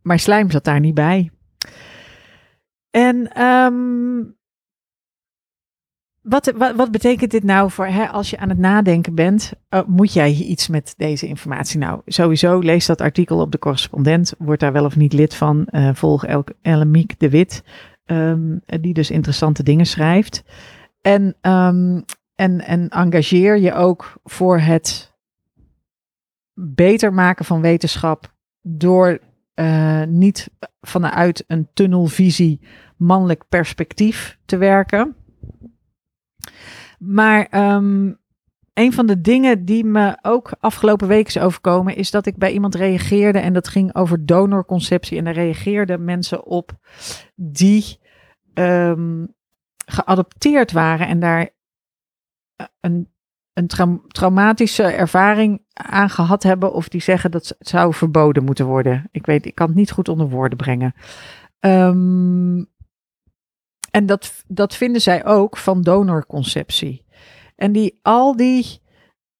maar 0.02 0.20
slijm 0.20 0.52
zat 0.52 0.64
daar 0.64 0.80
niet 0.80 0.94
bij. 0.94 1.32
En 2.90 3.42
um, 3.44 4.38
wat, 6.28 6.54
wat, 6.56 6.76
wat, 6.76 6.92
betekent 6.92 7.32
dit 7.32 7.44
nou 7.44 7.72
voor 7.72 7.86
hè, 7.86 8.08
als 8.08 8.30
je 8.30 8.38
aan 8.38 8.50
het 8.50 8.58
nadenken 8.58 9.16
bent? 9.16 9.54
Uh, 9.70 9.82
moet 9.86 10.14
jij 10.14 10.32
iets 10.32 10.68
met 10.68 10.94
deze 10.98 11.28
informatie? 11.28 11.80
Nou, 11.80 12.02
sowieso 12.06 12.60
lees 12.60 12.86
dat 12.86 13.02
artikel 13.02 13.40
op 13.40 13.52
de 13.52 13.60
correspondent. 13.60 14.34
Word 14.38 14.60
daar 14.60 14.74
wel 14.74 14.86
of 14.86 14.96
niet 14.96 15.14
lid 15.14 15.36
van. 15.36 15.68
Uh, 15.72 15.90
volg 15.94 16.26
Elmiek 16.62 17.20
de 17.20 17.30
Wit, 17.30 17.64
um, 18.06 18.62
die 18.66 18.94
dus 18.94 19.12
interessante 19.12 19.64
dingen 19.64 19.86
schrijft. 19.86 20.44
En, 21.02 21.36
um, 21.42 22.06
en, 22.36 22.62
en 22.62 22.90
engageer 22.90 23.58
je 23.58 23.74
ook 23.74 24.20
voor 24.24 24.60
het 24.60 25.16
beter 26.54 27.14
maken 27.14 27.46
van 27.46 27.62
wetenschap 27.62 28.34
door 28.62 29.20
uh, 29.56 30.04
niet 30.04 30.50
vanuit 30.82 31.44
een 31.48 31.68
tunnelvisie 31.74 32.60
mannelijk 32.98 33.44
perspectief 33.50 34.38
te 34.46 34.58
werken 34.58 35.16
maar 36.98 37.74
um, 37.76 38.20
een 38.74 38.94
van 38.94 39.06
de 39.06 39.22
dingen 39.22 39.66
die 39.66 39.84
me 39.84 40.18
ook 40.22 40.52
afgelopen 40.60 41.08
week 41.08 41.28
is 41.28 41.38
overkomen, 41.38 41.96
is 41.96 42.12
dat 42.12 42.26
ik 42.26 42.38
bij 42.38 42.52
iemand 42.52 42.76
reageerde 42.76 43.40
en 43.40 43.54
dat 43.54 43.68
ging 43.68 43.96
over 43.96 44.26
donorconceptie. 44.26 45.18
En 45.18 45.24
daar 45.24 45.34
reageerden 45.34 46.04
mensen 46.04 46.46
op 46.46 46.72
die 47.36 48.00
um, 48.54 49.36
geadopteerd 49.86 50.72
waren 50.72 51.08
en 51.08 51.20
daar 51.20 51.50
een, 52.80 53.12
een 53.54 53.68
traumatische 54.08 54.84
ervaring 54.84 55.62
aan 55.74 56.10
gehad 56.10 56.44
hebben, 56.44 56.74
of 56.74 56.88
die 56.90 57.02
zeggen 57.02 57.32
dat 57.32 57.48
het 57.48 57.68
zou 57.68 57.94
verboden 57.94 58.44
moeten 58.44 58.66
worden. 58.66 59.08
Ik 59.12 59.26
weet, 59.26 59.46
ik 59.46 59.56
kan 59.56 59.68
het 59.68 59.76
niet 59.76 59.92
goed 59.92 60.10
onder 60.10 60.30
woorden 60.30 60.58
brengen. 60.58 60.94
Um, 61.60 62.68
en 63.92 64.06
dat, 64.06 64.44
dat 64.48 64.76
vinden 64.76 65.02
zij 65.02 65.26
ook 65.26 65.58
van 65.58 65.82
donorconceptie. 65.82 67.06
En 67.56 67.72
die 67.72 68.00
al 68.02 68.36
die 68.36 68.82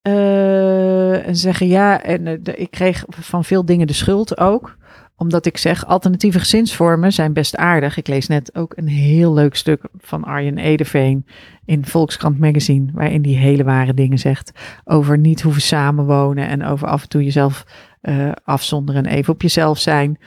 uh, 0.08 1.28
en 1.28 1.36
zeggen 1.36 1.68
ja, 1.68 2.04
en 2.04 2.44
de, 2.44 2.56
ik 2.56 2.72
kreeg 2.72 3.04
van 3.08 3.44
veel 3.44 3.66
dingen 3.66 3.88
de 3.88 3.94
schuld 3.94 4.38
ook. 4.38 4.78
Omdat 5.16 5.46
ik 5.46 5.58
zeg, 5.58 5.86
alternatieve 5.86 6.40
gezinsvormen 6.40 7.14
zijn 7.14 7.34
best 7.34 7.56
aardig. 7.56 7.98
Ik 7.98 8.08
lees 8.08 8.28
net 8.28 8.56
ook 8.56 8.74
een 8.76 8.88
heel 8.88 9.34
leuk 9.34 9.56
stuk 9.56 9.82
van 9.98 10.24
Arjen 10.24 10.58
Edeveen 10.58 11.26
in 11.66 11.86
Volkskrant 11.86 12.40
Magazine. 12.40 12.92
Waarin 12.94 13.22
die 13.22 13.38
hele 13.38 13.64
ware 13.64 13.94
dingen 13.94 14.18
zegt 14.18 14.52
over 14.84 15.18
niet 15.18 15.42
hoeven 15.42 15.62
samenwonen. 15.62 16.48
En 16.48 16.66
over 16.66 16.88
af 16.88 17.02
en 17.02 17.10
toe 17.10 17.24
jezelf 17.24 17.66
uh, 18.02 18.32
afzonderen 18.44 19.06
en 19.06 19.12
even 19.12 19.34
op 19.34 19.42
jezelf 19.42 19.80
zijn. 19.80 20.20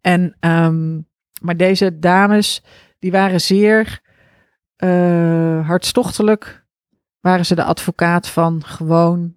En, 0.00 0.36
um, 0.40 1.06
maar 1.42 1.56
deze 1.56 1.98
dames 1.98 2.62
die 3.04 3.12
waren 3.12 3.40
zeer 3.40 4.00
uh, 4.76 5.66
hartstochtelijk. 5.66 6.66
Waren 7.20 7.46
ze 7.46 7.54
de 7.54 7.64
advocaat 7.64 8.28
van 8.28 8.64
gewoon 8.64 9.36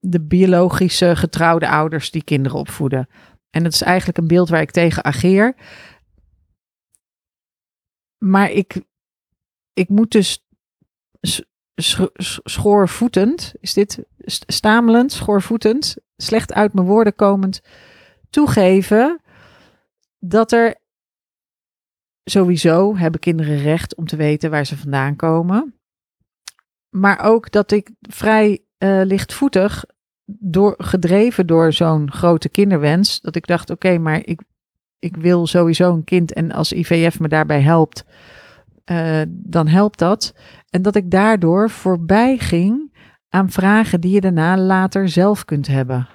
de 0.00 0.20
biologische 0.20 1.16
getrouwde 1.16 1.68
ouders 1.68 2.10
die 2.10 2.24
kinderen 2.24 2.58
opvoeden. 2.58 3.08
En 3.50 3.62
dat 3.62 3.72
is 3.72 3.82
eigenlijk 3.82 4.18
een 4.18 4.26
beeld 4.26 4.48
waar 4.48 4.60
ik 4.60 4.70
tegen 4.70 5.04
ageer. 5.04 5.54
Maar 8.18 8.50
ik, 8.50 8.82
ik 9.72 9.88
moet 9.88 10.10
dus 10.10 10.46
schoorvoetend, 12.44 13.54
is 13.60 13.72
dit 13.72 14.04
stamelend, 14.46 15.12
schoorvoetend, 15.12 15.96
slecht 16.16 16.52
uit 16.52 16.74
mijn 16.74 16.86
woorden 16.86 17.14
komend, 17.14 17.60
toegeven 18.30 19.20
dat 20.18 20.52
er 20.52 20.82
sowieso 22.24 22.96
hebben 22.96 23.20
kinderen 23.20 23.56
recht 23.58 23.94
om 23.94 24.06
te 24.06 24.16
weten 24.16 24.50
waar 24.50 24.66
ze 24.66 24.76
vandaan 24.76 25.16
komen. 25.16 25.74
Maar 26.90 27.24
ook 27.24 27.50
dat 27.50 27.70
ik 27.70 27.90
vrij 28.00 28.62
uh, 28.78 29.00
lichtvoetig, 29.04 29.84
door, 30.26 30.74
gedreven 30.78 31.46
door 31.46 31.72
zo'n 31.72 32.12
grote 32.12 32.48
kinderwens, 32.48 33.20
dat 33.20 33.36
ik 33.36 33.46
dacht: 33.46 33.70
oké, 33.70 33.98
maar 33.98 34.26
ik, 34.26 34.42
ik 34.98 35.16
wil 35.16 35.46
sowieso 35.46 35.92
een 35.92 36.04
kind 36.04 36.32
en 36.32 36.52
als 36.52 36.72
IVF 36.72 37.20
me 37.20 37.28
daarbij 37.28 37.60
helpt, 37.60 38.04
uh, 38.90 39.22
dan 39.28 39.66
helpt 39.66 39.98
dat. 39.98 40.34
En 40.70 40.82
dat 40.82 40.94
ik 40.96 41.10
daardoor 41.10 41.70
voorbij 41.70 42.38
ging 42.38 42.96
aan 43.28 43.50
vragen 43.50 44.00
die 44.00 44.12
je 44.12 44.20
daarna 44.20 44.58
later 44.58 45.08
zelf 45.08 45.44
kunt 45.44 45.66
hebben. 45.66 46.08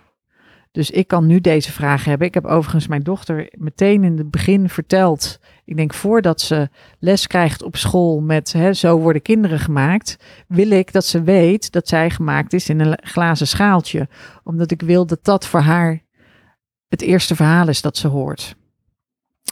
Dus 0.80 0.92
ik 0.92 1.08
kan 1.08 1.26
nu 1.26 1.42
deze 1.42 1.72
vraag 1.72 2.06
hebben. 2.06 2.28
Ik 2.28 2.34
heb 2.34 2.46
overigens 2.46 2.88
mijn 2.88 3.02
dochter 3.02 3.50
meteen 3.58 4.04
in 4.04 4.18
het 4.18 4.32
begin 4.32 4.70
verteld. 4.70 5.40
Ik 5.66 5.78
denk 5.78 5.94
voordat 5.94 6.42
ze 6.42 6.70
les 7.00 7.28
krijgt 7.28 7.64
op 7.64 7.76
school 7.76 8.22
met 8.22 8.54
hè, 8.54 8.74
zo 8.74 8.98
worden 8.98 9.22
kinderen 9.22 9.60
gemaakt, 9.60 10.18
wil 10.48 10.72
ik 10.72 10.92
dat 10.92 11.06
ze 11.06 11.24
weet 11.24 11.72
dat 11.72 11.88
zij 11.88 12.10
gemaakt 12.10 12.54
is 12.54 12.70
in 12.70 12.80
een 12.80 13.00
glazen 13.04 13.48
schaaltje. 13.48 14.08
Omdat 14.44 14.72
ik 14.72 14.82
wil 14.82 15.06
dat 15.06 15.24
dat 15.24 15.48
voor 15.48 15.60
haar 15.60 16.02
het 16.88 17.02
eerste 17.02 17.36
verhaal 17.36 17.68
is 17.68 17.82
dat 17.82 17.98
ze 17.98 18.08
hoort. 18.08 18.56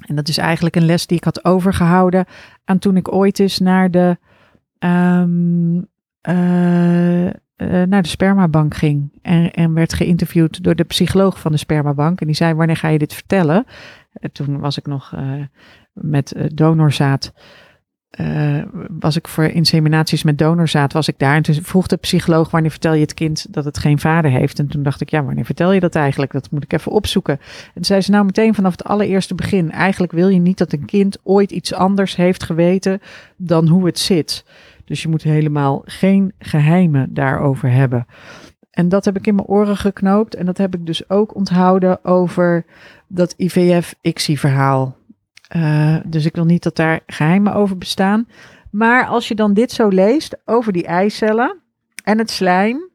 En 0.06 0.16
dat 0.16 0.28
is 0.28 0.38
eigenlijk 0.38 0.76
een 0.76 0.86
les 0.86 1.08
die 1.08 1.18
ik 1.18 1.24
had 1.24 1.46
overgehouden 1.46 2.26
aan 2.66 2.80
toen 2.80 2.98
ik 2.98 3.14
ooit 3.14 3.40
eens 3.40 3.60
naar 3.60 3.92
de 3.92 4.18
um, 4.80 5.88
uh, 6.30 7.30
uh, 7.58 7.84
naar 7.84 8.02
de 8.02 8.08
spermabank 8.08 8.76
ging. 8.76 9.20
En, 9.22 9.52
en 9.52 9.74
werd 9.74 9.94
geïnterviewd 9.94 10.64
door 10.64 10.76
de 10.76 10.84
psycholoog 10.84 11.40
van 11.40 11.52
de 11.52 11.58
spermabank. 11.58 12.22
En 12.22 12.28
die 12.28 12.36
zei, 12.36 12.54
wanneer 12.54 12.78
ga 12.78 12.88
je 12.88 12.98
dit 12.98 13.14
vertellen? 13.14 13.66
En 14.14 14.32
toen 14.32 14.60
was 14.60 14.78
ik 14.78 14.86
nog 14.86 15.14
uh, 15.16 15.22
met 15.94 16.34
uh, 16.38 16.44
donorzaad. 16.54 17.34
Was 18.90 19.16
ik 19.16 19.28
voor 19.28 19.44
inseminaties 19.44 20.24
met 20.24 20.38
donorzaad, 20.38 20.94
was 20.94 21.08
ik 21.08 21.20
daar. 21.20 21.36
En 21.36 21.42
toen 21.42 21.56
vroeg 21.56 21.88
de 21.88 21.96
psycholoog, 21.96 22.52
wanneer 22.52 22.72
vertel 22.72 22.94
je 22.94 23.02
het 23.02 23.14
kind 23.14 23.54
dat 23.54 23.66
het 23.66 23.78
geen 23.78 24.00
vader 24.00 24.32
heeft? 24.32 24.60
En 24.60 24.68
toen 24.68 24.84
dacht 24.84 25.02
ik, 25.02 25.10
ja, 25.10 25.24
wanneer 25.24 25.46
vertel 25.46 25.72
je 25.72 25.80
dat 25.80 25.96
eigenlijk? 25.96 26.32
Dat 26.32 26.52
moet 26.52 26.64
ik 26.64 26.74
even 26.74 26.92
opzoeken. 26.92 27.40
En 27.74 27.86
zei 27.86 28.02
ze 28.02 28.12
nou 28.12 28.26
meteen 28.26 28.56
vanaf 28.56 28.72
het 28.72 28.84
allereerste 28.84 29.36
begin. 29.36 29.72
Eigenlijk 29.72 30.12
wil 30.12 30.30
je 30.30 30.40
niet 30.40 30.58
dat 30.58 30.74
een 30.74 30.86
kind 30.86 31.18
ooit 31.24 31.52
iets 31.52 31.74
anders 31.74 32.16
heeft 32.16 32.44
geweten 32.44 33.02
dan 33.36 33.68
hoe 33.68 33.86
het 33.86 34.00
zit. 34.00 34.46
Dus 34.88 35.02
je 35.02 35.08
moet 35.08 35.24
helemaal 35.24 35.82
geen 35.86 36.34
geheimen 36.40 37.14
daarover 37.14 37.72
hebben. 37.72 38.06
En 38.72 38.90
dat 38.90 39.06
heb 39.06 39.18
ik 39.18 39.28
in 39.28 39.36
mijn 39.36 39.48
oren 39.48 39.78
geknoopt. 39.78 40.36
En 40.36 40.46
dat 40.46 40.58
heb 40.58 40.76
ik 40.76 40.86
dus 40.86 41.10
ook 41.10 41.36
onthouden 41.36 42.06
over 42.06 42.66
dat 43.08 43.34
IVF-ICSI-verhaal. 43.38 44.98
Uh, 45.56 45.96
dus 46.06 46.26
ik 46.26 46.36
wil 46.36 46.46
niet 46.46 46.64
dat 46.64 46.76
daar 46.76 47.00
geheimen 47.06 47.54
over 47.54 47.78
bestaan. 47.78 48.28
Maar 48.72 49.06
als 49.06 49.28
je 49.28 49.36
dan 49.36 49.54
dit 49.54 49.72
zo 49.72 49.88
leest 49.88 50.38
over 50.46 50.74
die 50.74 50.86
eicellen 50.86 51.58
en 52.04 52.18
het 52.18 52.32
slijm 52.32 52.90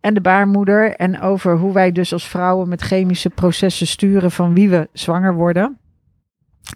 en 0.00 0.14
de 0.14 0.20
baarmoeder 0.20 0.96
en 0.96 1.20
over 1.20 1.56
hoe 1.56 1.72
wij 1.72 1.92
dus 1.92 2.12
als 2.12 2.28
vrouwen 2.28 2.68
met 2.68 2.82
chemische 2.82 3.30
processen 3.30 3.86
sturen 3.86 4.30
van 4.30 4.54
wie 4.54 4.68
we 4.68 4.88
zwanger 4.92 5.34
worden, 5.34 5.78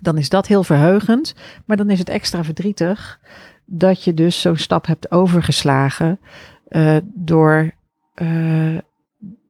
dan 0.01 0.19
is 0.19 0.29
dat 0.29 0.47
heel 0.47 0.65
verheugend. 0.65 1.35
Maar 1.65 1.77
dan 1.77 1.91
is 1.91 1.99
het 1.99 2.09
extra 2.09 2.45
verdrietig 2.45 3.21
dat 3.71 4.05
je 4.05 4.15
dus 4.15 4.41
zo'n 4.41 4.57
stap 4.57 4.87
hebt 4.87 5.11
overgeslagen 5.11 6.21
uh, 6.69 6.97
door, 7.05 7.71
uh, 8.23 8.79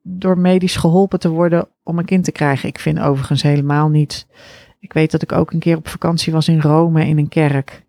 door 0.03 0.39
medisch 0.39 0.77
geholpen 0.77 1.19
te 1.19 1.29
worden 1.29 1.69
om 1.83 1.99
een 1.99 2.05
kind 2.05 2.25
te 2.25 2.33
krijgen. 2.33 2.69
Ik 2.69 2.79
vind 2.79 3.01
overigens 3.01 3.43
helemaal 3.43 3.89
niet. 3.89 4.27
Ik 4.81 4.93
weet 4.93 5.11
dat 5.11 5.23
ik 5.23 5.33
ook 5.33 5.53
een 5.53 5.59
keer 5.59 5.77
op 5.77 5.89
vakantie 5.89 6.33
was 6.33 6.49
in 6.49 6.61
Rome 6.61 7.07
in 7.07 7.19
een 7.19 7.29
kerk. 7.29 7.85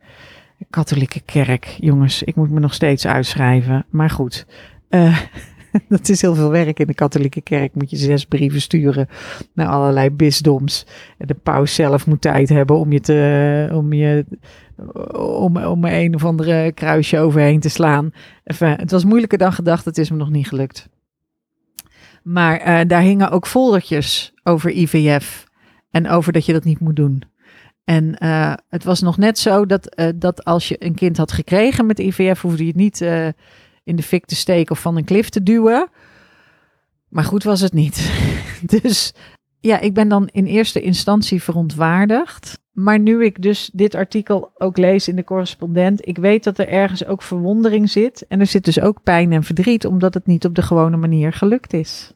Katholieke 0.70 1.20
kerk. 1.20 1.66
Jongens, 1.66 2.24
ik 2.24 2.36
moet 2.36 2.50
me 2.50 2.60
nog 2.60 2.74
steeds 2.74 3.08
uitschrijven. 3.08 3.86
Maar 3.90 4.10
goed. 4.10 4.46
Uh, 4.90 5.20
dat 5.90 6.10
is 6.10 6.22
heel 6.22 6.36
veel 6.36 6.50
werk 6.50 6.80
in 6.80 6.88
de 6.88 6.94
katholieke 6.94 7.42
kerk. 7.42 7.76
Moet 7.76 7.90
je 7.90 7.98
zes 7.98 8.26
brieven 8.26 8.62
sturen 8.62 9.08
naar 9.54 9.68
allerlei 9.68 10.10
bisdoms. 10.10 10.86
En 11.18 11.28
de 11.28 11.34
paus 11.34 11.76
zelf 11.76 12.08
moet 12.08 12.22
tijd 12.22 12.50
hebben 12.50 12.78
om 12.78 12.92
je 12.92 13.00
te, 13.00 13.70
om 13.74 13.94
je, 13.94 14.26
om, 15.14 15.58
om 15.58 15.86
een 15.86 16.16
of 16.16 16.26
andere 16.26 16.72
kruisje 16.72 17.20
overheen 17.20 17.60
te 17.60 17.70
slaan. 17.70 18.12
Het 18.44 18.92
was 18.92 19.04
moeilijker 19.04 19.38
dan 19.38 19.54
gedacht. 19.54 19.86
Het 19.86 19.98
is 19.98 20.10
me 20.10 20.18
nog 20.18 20.30
niet 20.30 20.48
gelukt. 20.48 20.90
Maar 22.24 22.68
uh, 22.68 22.88
daar 22.88 23.02
hingen 23.02 23.30
ook 23.30 23.48
foldertjes 23.48 24.34
over 24.44 24.72
IVF. 24.72 25.48
En 25.92 26.10
over 26.10 26.34
dat 26.34 26.46
je 26.46 26.54
dat 26.54 26.64
niet 26.64 26.80
moet 26.80 26.96
doen. 26.96 27.24
En 27.84 28.16
uh, 28.24 28.54
het 28.70 28.84
was 28.84 29.02
nog 29.02 29.18
net 29.18 29.40
zo 29.40 29.66
dat, 29.66 30.00
uh, 30.00 30.10
dat 30.16 30.44
als 30.44 30.68
je 30.68 30.86
een 30.86 30.96
kind 30.96 31.18
had 31.18 31.32
gekregen 31.32 31.86
met 31.86 32.00
IVF, 32.00 32.42
hoefde 32.42 32.64
je 32.64 32.68
het 32.68 32.76
niet 32.76 33.02
in 33.84 33.96
de 33.96 34.04
fik 34.04 34.26
te 34.26 34.36
steken 34.36 34.72
of 34.72 34.82
van 34.82 34.98
een 34.98 35.06
klif 35.06 35.30
te 35.30 35.44
duwen. 35.44 35.90
Maar 37.08 37.24
goed 37.24 37.44
was 37.44 37.62
het 37.62 37.74
niet. 37.74 38.12
dus 38.82 39.14
ja, 39.60 39.80
ik 39.80 39.94
ben 39.94 40.08
dan 40.08 40.28
in 40.32 40.46
eerste 40.46 40.82
instantie 40.82 41.44
verontwaardigd. 41.44 42.60
Maar 42.80 43.00
nu 43.00 43.24
ik 43.24 43.42
dus 43.42 43.70
dit 43.74 43.96
artikel 43.96 44.52
ook 44.58 44.78
lees 44.78 45.08
in 45.08 45.16
de 45.16 45.24
correspondent, 45.24 46.08
ik 46.08 46.18
weet 46.18 46.44
dat 46.44 46.58
er 46.58 46.68
ergens 46.68 47.06
ook 47.06 47.22
verwondering 47.22 47.90
zit. 47.90 48.26
En 48.28 48.40
er 48.40 48.46
zit 48.46 48.66
dus 48.66 48.80
ook 48.80 49.04
pijn 49.04 49.32
en 49.32 49.44
verdriet, 49.44 49.86
omdat 49.86 50.14
het 50.14 50.26
niet 50.26 50.46
op 50.46 50.56
de 50.56 50.62
gewone 50.62 50.98
manier 50.98 51.34
gelukt 51.34 51.74
is. 51.74 52.14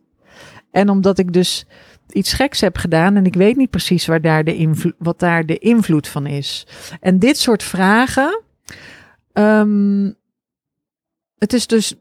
En 0.71 0.89
omdat 0.89 1.17
ik 1.17 1.33
dus 1.33 1.65
iets 2.09 2.33
geks 2.33 2.61
heb 2.61 2.77
gedaan 2.77 3.15
en 3.15 3.25
ik 3.25 3.33
weet 3.33 3.55
niet 3.55 3.69
precies 3.69 4.05
waar 4.05 4.21
daar 4.21 4.43
de 4.43 4.93
wat 4.97 5.19
daar 5.19 5.45
de 5.45 5.57
invloed 5.57 6.07
van 6.07 6.25
is. 6.25 6.67
En 6.99 7.19
dit 7.19 7.37
soort 7.37 7.63
vragen, 7.63 8.41
um, 9.33 10.15
het 11.37 11.53
is 11.53 11.67
dus 11.67 11.95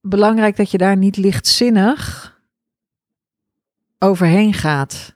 belangrijk 0.00 0.56
dat 0.56 0.70
je 0.70 0.78
daar 0.78 0.96
niet 0.96 1.16
lichtzinnig 1.16 2.34
overheen 3.98 4.54
gaat. 4.54 5.15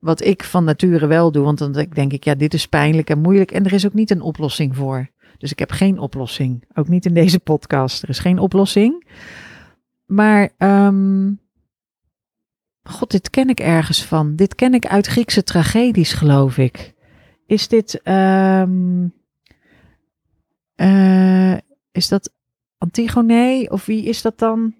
Wat 0.00 0.24
ik 0.24 0.44
van 0.44 0.64
nature 0.64 1.06
wel 1.06 1.32
doe, 1.32 1.44
want 1.44 1.58
dan 1.58 1.72
denk 1.72 2.12
ik, 2.12 2.24
ja, 2.24 2.34
dit 2.34 2.54
is 2.54 2.66
pijnlijk 2.66 3.10
en 3.10 3.20
moeilijk 3.20 3.50
en 3.50 3.64
er 3.64 3.72
is 3.72 3.86
ook 3.86 3.94
niet 3.94 4.10
een 4.10 4.20
oplossing 4.20 4.76
voor. 4.76 5.10
Dus 5.38 5.50
ik 5.50 5.58
heb 5.58 5.70
geen 5.70 5.98
oplossing. 5.98 6.64
Ook 6.74 6.88
niet 6.88 7.06
in 7.06 7.14
deze 7.14 7.38
podcast. 7.38 8.02
Er 8.02 8.08
is 8.08 8.18
geen 8.18 8.38
oplossing. 8.38 9.06
Maar, 10.06 10.50
um, 10.58 11.40
god, 12.82 13.10
dit 13.10 13.30
ken 13.30 13.48
ik 13.48 13.60
ergens 13.60 14.04
van. 14.04 14.36
Dit 14.36 14.54
ken 14.54 14.74
ik 14.74 14.86
uit 14.86 15.06
Griekse 15.06 15.42
tragedies, 15.42 16.12
geloof 16.12 16.58
ik. 16.58 16.94
Is 17.46 17.68
dit, 17.68 18.00
um, 18.04 19.14
uh, 20.76 21.56
is 21.92 22.08
dat 22.08 22.32
Antigone? 22.78 23.68
Of 23.70 23.86
wie 23.86 24.04
is 24.04 24.22
dat 24.22 24.38
dan? 24.38 24.74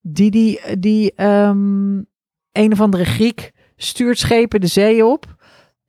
Die, 0.00 0.30
die, 0.30 0.78
die 0.78 1.22
um, 1.24 2.06
een 2.52 2.72
of 2.72 2.80
andere 2.80 3.04
Griek 3.04 3.52
stuurt 3.76 4.18
schepen 4.18 4.60
de 4.60 4.66
zee 4.66 5.06
op. 5.06 5.34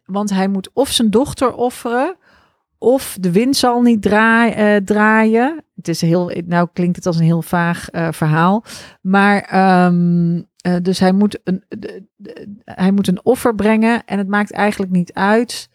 Want 0.05 0.29
hij 0.29 0.47
moet 0.47 0.69
of 0.73 0.91
zijn 0.91 1.09
dochter 1.09 1.53
offeren. 1.53 2.15
Of 2.77 3.17
de 3.19 3.31
wind 3.31 3.55
zal 3.55 3.81
niet 3.81 4.01
draai, 4.01 4.75
uh, 4.75 4.81
draaien. 4.81 5.63
Het 5.75 5.87
is 5.87 6.01
heel, 6.01 6.31
nou 6.45 6.67
klinkt 6.73 6.95
het 6.95 7.05
als 7.05 7.17
een 7.17 7.23
heel 7.23 7.41
vaag 7.41 7.93
uh, 7.93 8.07
verhaal. 8.11 8.63
Maar 9.01 9.55
um, 9.85 10.35
uh, 10.35 10.75
dus 10.81 10.99
hij 10.99 11.11
moet, 11.11 11.39
een, 11.43 11.63
hij 12.65 12.91
moet 12.91 13.07
een 13.07 13.25
offer 13.25 13.55
brengen. 13.55 14.05
En 14.05 14.17
het 14.17 14.27
maakt 14.27 14.51
eigenlijk 14.51 14.91
niet 14.91 15.13
uit 15.13 15.69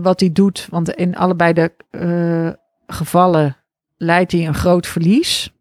wat 0.00 0.20
hij 0.20 0.32
doet. 0.32 0.66
Want 0.70 0.90
in 0.90 1.16
allebei 1.16 1.52
de 1.52 1.72
gevallen 2.86 3.56
leidt 3.96 4.32
hij 4.32 4.46
een 4.46 4.54
groot 4.54 4.86
verlies. 4.86 5.52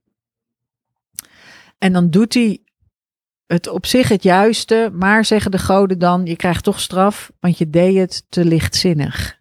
En 1.78 1.94
dan 1.94 2.10
doet 2.10 2.34
hij 2.34 2.60
het 3.52 3.68
op 3.68 3.86
zich 3.86 4.08
het 4.08 4.24
juiste, 4.24 4.92
maar 4.94 5.26
zeggen 5.26 5.52
de 5.52 5.58
goden 5.58 6.00
dan: 6.00 6.26
je 6.26 6.36
krijgt 6.36 6.64
toch 6.64 6.80
straf, 6.80 7.32
want 7.40 7.58
je 7.58 7.70
deed 7.70 7.98
het 7.98 8.26
te 8.30 8.46
lichtzinnig. 8.46 9.38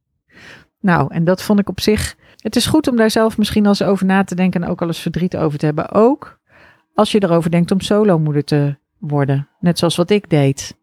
nou, 0.80 1.14
en 1.14 1.24
dat 1.24 1.42
vond 1.42 1.58
ik 1.58 1.68
op 1.68 1.80
zich. 1.80 2.16
Het 2.36 2.56
is 2.56 2.66
goed 2.66 2.88
om 2.88 2.96
daar 2.96 3.10
zelf 3.10 3.38
misschien 3.38 3.62
al 3.62 3.68
eens 3.68 3.82
over 3.82 4.06
na 4.06 4.24
te 4.24 4.34
denken 4.34 4.62
en 4.62 4.68
ook 4.68 4.82
al 4.82 4.86
eens 4.86 5.00
verdriet 5.00 5.36
over 5.36 5.58
te 5.58 5.64
hebben. 5.64 5.92
Ook 5.92 6.38
als 6.94 7.12
je 7.12 7.22
erover 7.22 7.50
denkt 7.50 7.70
om 7.70 7.80
solomoeder 7.80 8.44
te 8.44 8.76
worden, 8.98 9.48
net 9.60 9.78
zoals 9.78 9.96
wat 9.96 10.10
ik 10.10 10.30
deed. 10.30 10.76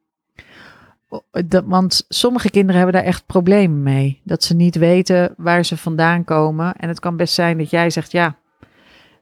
Want 1.65 2.06
sommige 2.08 2.49
kinderen 2.49 2.76
hebben 2.82 2.95
daar 2.95 3.10
echt 3.10 3.26
problemen 3.26 3.84
mee. 3.84 4.21
Dat 4.23 4.43
ze 4.43 4.56
niet 4.56 4.76
weten 4.76 5.34
waar 5.38 5.65
ze 5.65 5.78
vandaan 5.78 6.23
komen. 6.23 6.76
En 6.76 6.88
het 6.88 6.99
kan 6.99 7.17
best 7.17 7.34
zijn 7.34 7.58
dat 7.58 7.69
jij 7.69 7.89
zegt: 7.89 8.12
ja, 8.12 8.36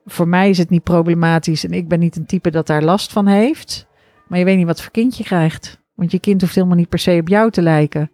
voor 0.05 0.27
mij 0.27 0.49
is 0.49 0.57
het 0.57 0.69
niet 0.69 0.83
problematisch 0.83 1.65
en 1.65 1.71
ik 1.71 1.87
ben 1.87 1.99
niet 1.99 2.15
een 2.15 2.25
type 2.25 2.51
dat 2.51 2.67
daar 2.67 2.83
last 2.83 3.11
van 3.11 3.27
heeft. 3.27 3.87
Maar 4.27 4.39
je 4.39 4.45
weet 4.45 4.57
niet 4.57 4.65
wat 4.65 4.81
voor 4.81 4.91
kind 4.91 5.17
je 5.17 5.23
krijgt. 5.23 5.79
Want 5.95 6.11
je 6.11 6.19
kind 6.19 6.41
hoeft 6.41 6.55
helemaal 6.55 6.77
niet 6.77 6.89
per 6.89 6.99
se 6.99 7.17
op 7.21 7.27
jou 7.27 7.51
te 7.51 7.61
lijken. 7.61 8.11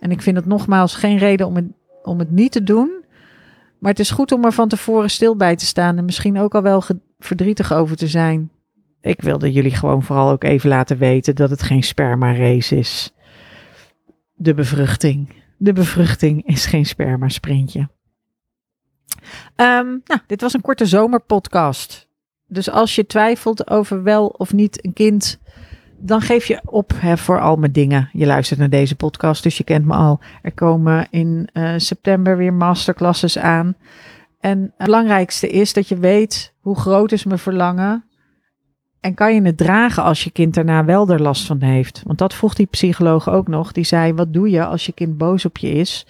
En 0.00 0.10
ik 0.10 0.22
vind 0.22 0.36
het 0.36 0.46
nogmaals 0.46 0.94
geen 0.94 1.18
reden 1.18 1.46
om 1.46 1.56
het, 1.56 1.64
om 2.02 2.18
het 2.18 2.30
niet 2.30 2.52
te 2.52 2.62
doen. 2.62 3.04
Maar 3.78 3.90
het 3.90 4.00
is 4.00 4.10
goed 4.10 4.32
om 4.32 4.44
er 4.44 4.52
van 4.52 4.68
tevoren 4.68 5.10
stil 5.10 5.36
bij 5.36 5.56
te 5.56 5.66
staan. 5.66 5.98
En 5.98 6.04
misschien 6.04 6.38
ook 6.38 6.54
al 6.54 6.62
wel 6.62 6.82
verdrietig 7.18 7.72
over 7.72 7.96
te 7.96 8.08
zijn. 8.08 8.50
Ik 9.00 9.22
wilde 9.22 9.52
jullie 9.52 9.74
gewoon 9.74 10.02
vooral 10.02 10.30
ook 10.30 10.44
even 10.44 10.68
laten 10.68 10.98
weten 10.98 11.34
dat 11.34 11.50
het 11.50 11.62
geen 11.62 11.82
sperma 11.82 12.34
race 12.34 12.76
is 12.76 13.14
de 14.34 14.54
bevruchting. 14.54 15.28
De 15.56 15.72
bevruchting 15.72 16.46
is 16.46 16.66
geen 16.66 16.86
spermasprintje. 16.86 17.88
Um, 19.56 20.02
nou, 20.04 20.20
dit 20.26 20.40
was 20.40 20.54
een 20.54 20.60
korte 20.60 20.86
zomerpodcast. 20.86 22.08
Dus 22.46 22.70
als 22.70 22.94
je 22.94 23.06
twijfelt 23.06 23.70
over 23.70 24.02
wel 24.02 24.26
of 24.26 24.52
niet 24.52 24.84
een 24.84 24.92
kind, 24.92 25.38
dan 25.98 26.20
geef 26.20 26.46
je 26.46 26.60
op 26.64 26.92
hè, 26.96 27.16
voor 27.16 27.40
al 27.40 27.56
mijn 27.56 27.72
dingen. 27.72 28.08
Je 28.12 28.26
luistert 28.26 28.58
naar 28.58 28.70
deze 28.70 28.96
podcast, 28.96 29.42
dus 29.42 29.56
je 29.56 29.64
kent 29.64 29.84
me 29.86 29.94
al. 29.94 30.20
Er 30.42 30.52
komen 30.52 31.06
in 31.10 31.48
uh, 31.52 31.74
september 31.76 32.36
weer 32.36 32.52
masterclasses 32.52 33.38
aan. 33.38 33.76
En 34.40 34.60
het 34.60 34.86
belangrijkste 34.86 35.48
is 35.48 35.72
dat 35.72 35.88
je 35.88 35.96
weet 35.96 36.54
hoe 36.60 36.76
groot 36.76 37.12
is 37.12 37.24
mijn 37.24 37.38
verlangen 37.38 38.04
en 39.04 39.14
kan 39.14 39.34
je 39.34 39.42
het 39.42 39.56
dragen 39.56 40.02
als 40.02 40.24
je 40.24 40.30
kind 40.30 40.54
daarna 40.54 40.84
wel 40.84 41.08
er 41.08 41.22
last 41.22 41.46
van 41.46 41.62
heeft? 41.62 42.02
Want 42.04 42.18
dat 42.18 42.34
vroeg 42.34 42.54
die 42.54 42.66
psycholoog 42.66 43.28
ook 43.28 43.48
nog. 43.48 43.72
Die 43.72 43.84
zei: 43.84 44.14
Wat 44.14 44.32
doe 44.32 44.50
je 44.50 44.64
als 44.64 44.86
je 44.86 44.92
kind 44.92 45.18
boos 45.18 45.44
op 45.44 45.56
je 45.58 45.70
is? 45.70 46.06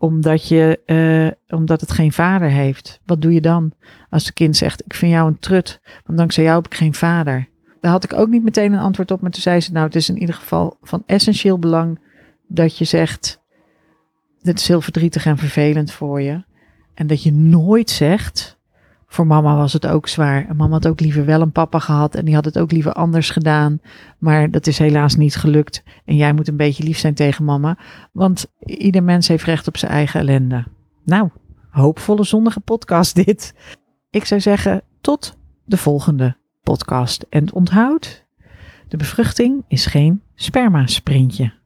Omdat, 0.00 0.48
je, 0.48 0.80
uh, 0.86 1.58
omdat 1.58 1.80
het 1.80 1.92
geen 1.92 2.12
vader 2.12 2.48
heeft. 2.48 3.00
Wat 3.06 3.22
doe 3.22 3.32
je 3.32 3.40
dan? 3.40 3.72
Als 4.10 4.24
het 4.24 4.34
kind 4.34 4.56
zegt: 4.56 4.84
Ik 4.84 4.94
vind 4.94 5.12
jou 5.12 5.28
een 5.28 5.38
trut, 5.38 5.80
want 6.04 6.18
dankzij 6.18 6.44
jou 6.44 6.56
heb 6.56 6.66
ik 6.66 6.74
geen 6.78 6.94
vader. 6.94 7.48
Daar 7.80 7.90
had 7.90 8.04
ik 8.04 8.12
ook 8.12 8.28
niet 8.28 8.42
meteen 8.42 8.72
een 8.72 8.78
antwoord 8.78 9.10
op. 9.10 9.20
Maar 9.20 9.30
toen 9.30 9.42
zei 9.42 9.60
ze: 9.60 9.72
Nou, 9.72 9.86
het 9.86 9.94
is 9.94 10.08
in 10.08 10.18
ieder 10.18 10.34
geval 10.34 10.76
van 10.82 11.02
essentieel 11.06 11.58
belang 11.58 12.00
dat 12.48 12.78
je 12.78 12.84
zegt: 12.84 13.40
Dit 14.42 14.58
is 14.58 14.68
heel 14.68 14.80
verdrietig 14.80 15.26
en 15.26 15.38
vervelend 15.38 15.92
voor 15.92 16.20
je. 16.20 16.44
En 16.94 17.06
dat 17.06 17.22
je 17.22 17.32
nooit 17.32 17.90
zegt: 17.90 18.59
Voor 19.12 19.26
mama 19.26 19.56
was 19.56 19.72
het 19.72 19.86
ook 19.86 20.08
zwaar. 20.08 20.46
Mama 20.56 20.72
had 20.72 20.86
ook 20.86 21.00
liever 21.00 21.24
wel 21.24 21.40
een 21.40 21.52
papa 21.52 21.78
gehad 21.78 22.14
en 22.14 22.24
die 22.24 22.34
had 22.34 22.44
het 22.44 22.58
ook 22.58 22.72
liever 22.72 22.92
anders 22.92 23.30
gedaan. 23.30 23.80
Maar 24.18 24.50
dat 24.50 24.66
is 24.66 24.78
helaas 24.78 25.16
niet 25.16 25.36
gelukt. 25.36 25.82
En 26.04 26.16
jij 26.16 26.32
moet 26.32 26.48
een 26.48 26.56
beetje 26.56 26.82
lief 26.82 26.98
zijn 26.98 27.14
tegen 27.14 27.44
mama, 27.44 27.78
want 28.12 28.46
ieder 28.64 29.02
mens 29.02 29.28
heeft 29.28 29.44
recht 29.44 29.68
op 29.68 29.76
zijn 29.76 29.92
eigen 29.92 30.20
ellende. 30.20 30.64
Nou, 31.04 31.28
hoopvolle 31.70 32.24
zonnige 32.24 32.60
podcast 32.60 33.14
dit. 33.14 33.54
Ik 34.10 34.24
zou 34.24 34.40
zeggen, 34.40 34.82
tot 35.00 35.36
de 35.64 35.76
volgende 35.76 36.36
podcast. 36.62 37.26
En 37.28 37.52
onthoud, 37.52 38.26
de 38.88 38.96
bevruchting 38.96 39.64
is 39.68 39.86
geen 39.86 40.22
spermasprintje. 40.34 41.59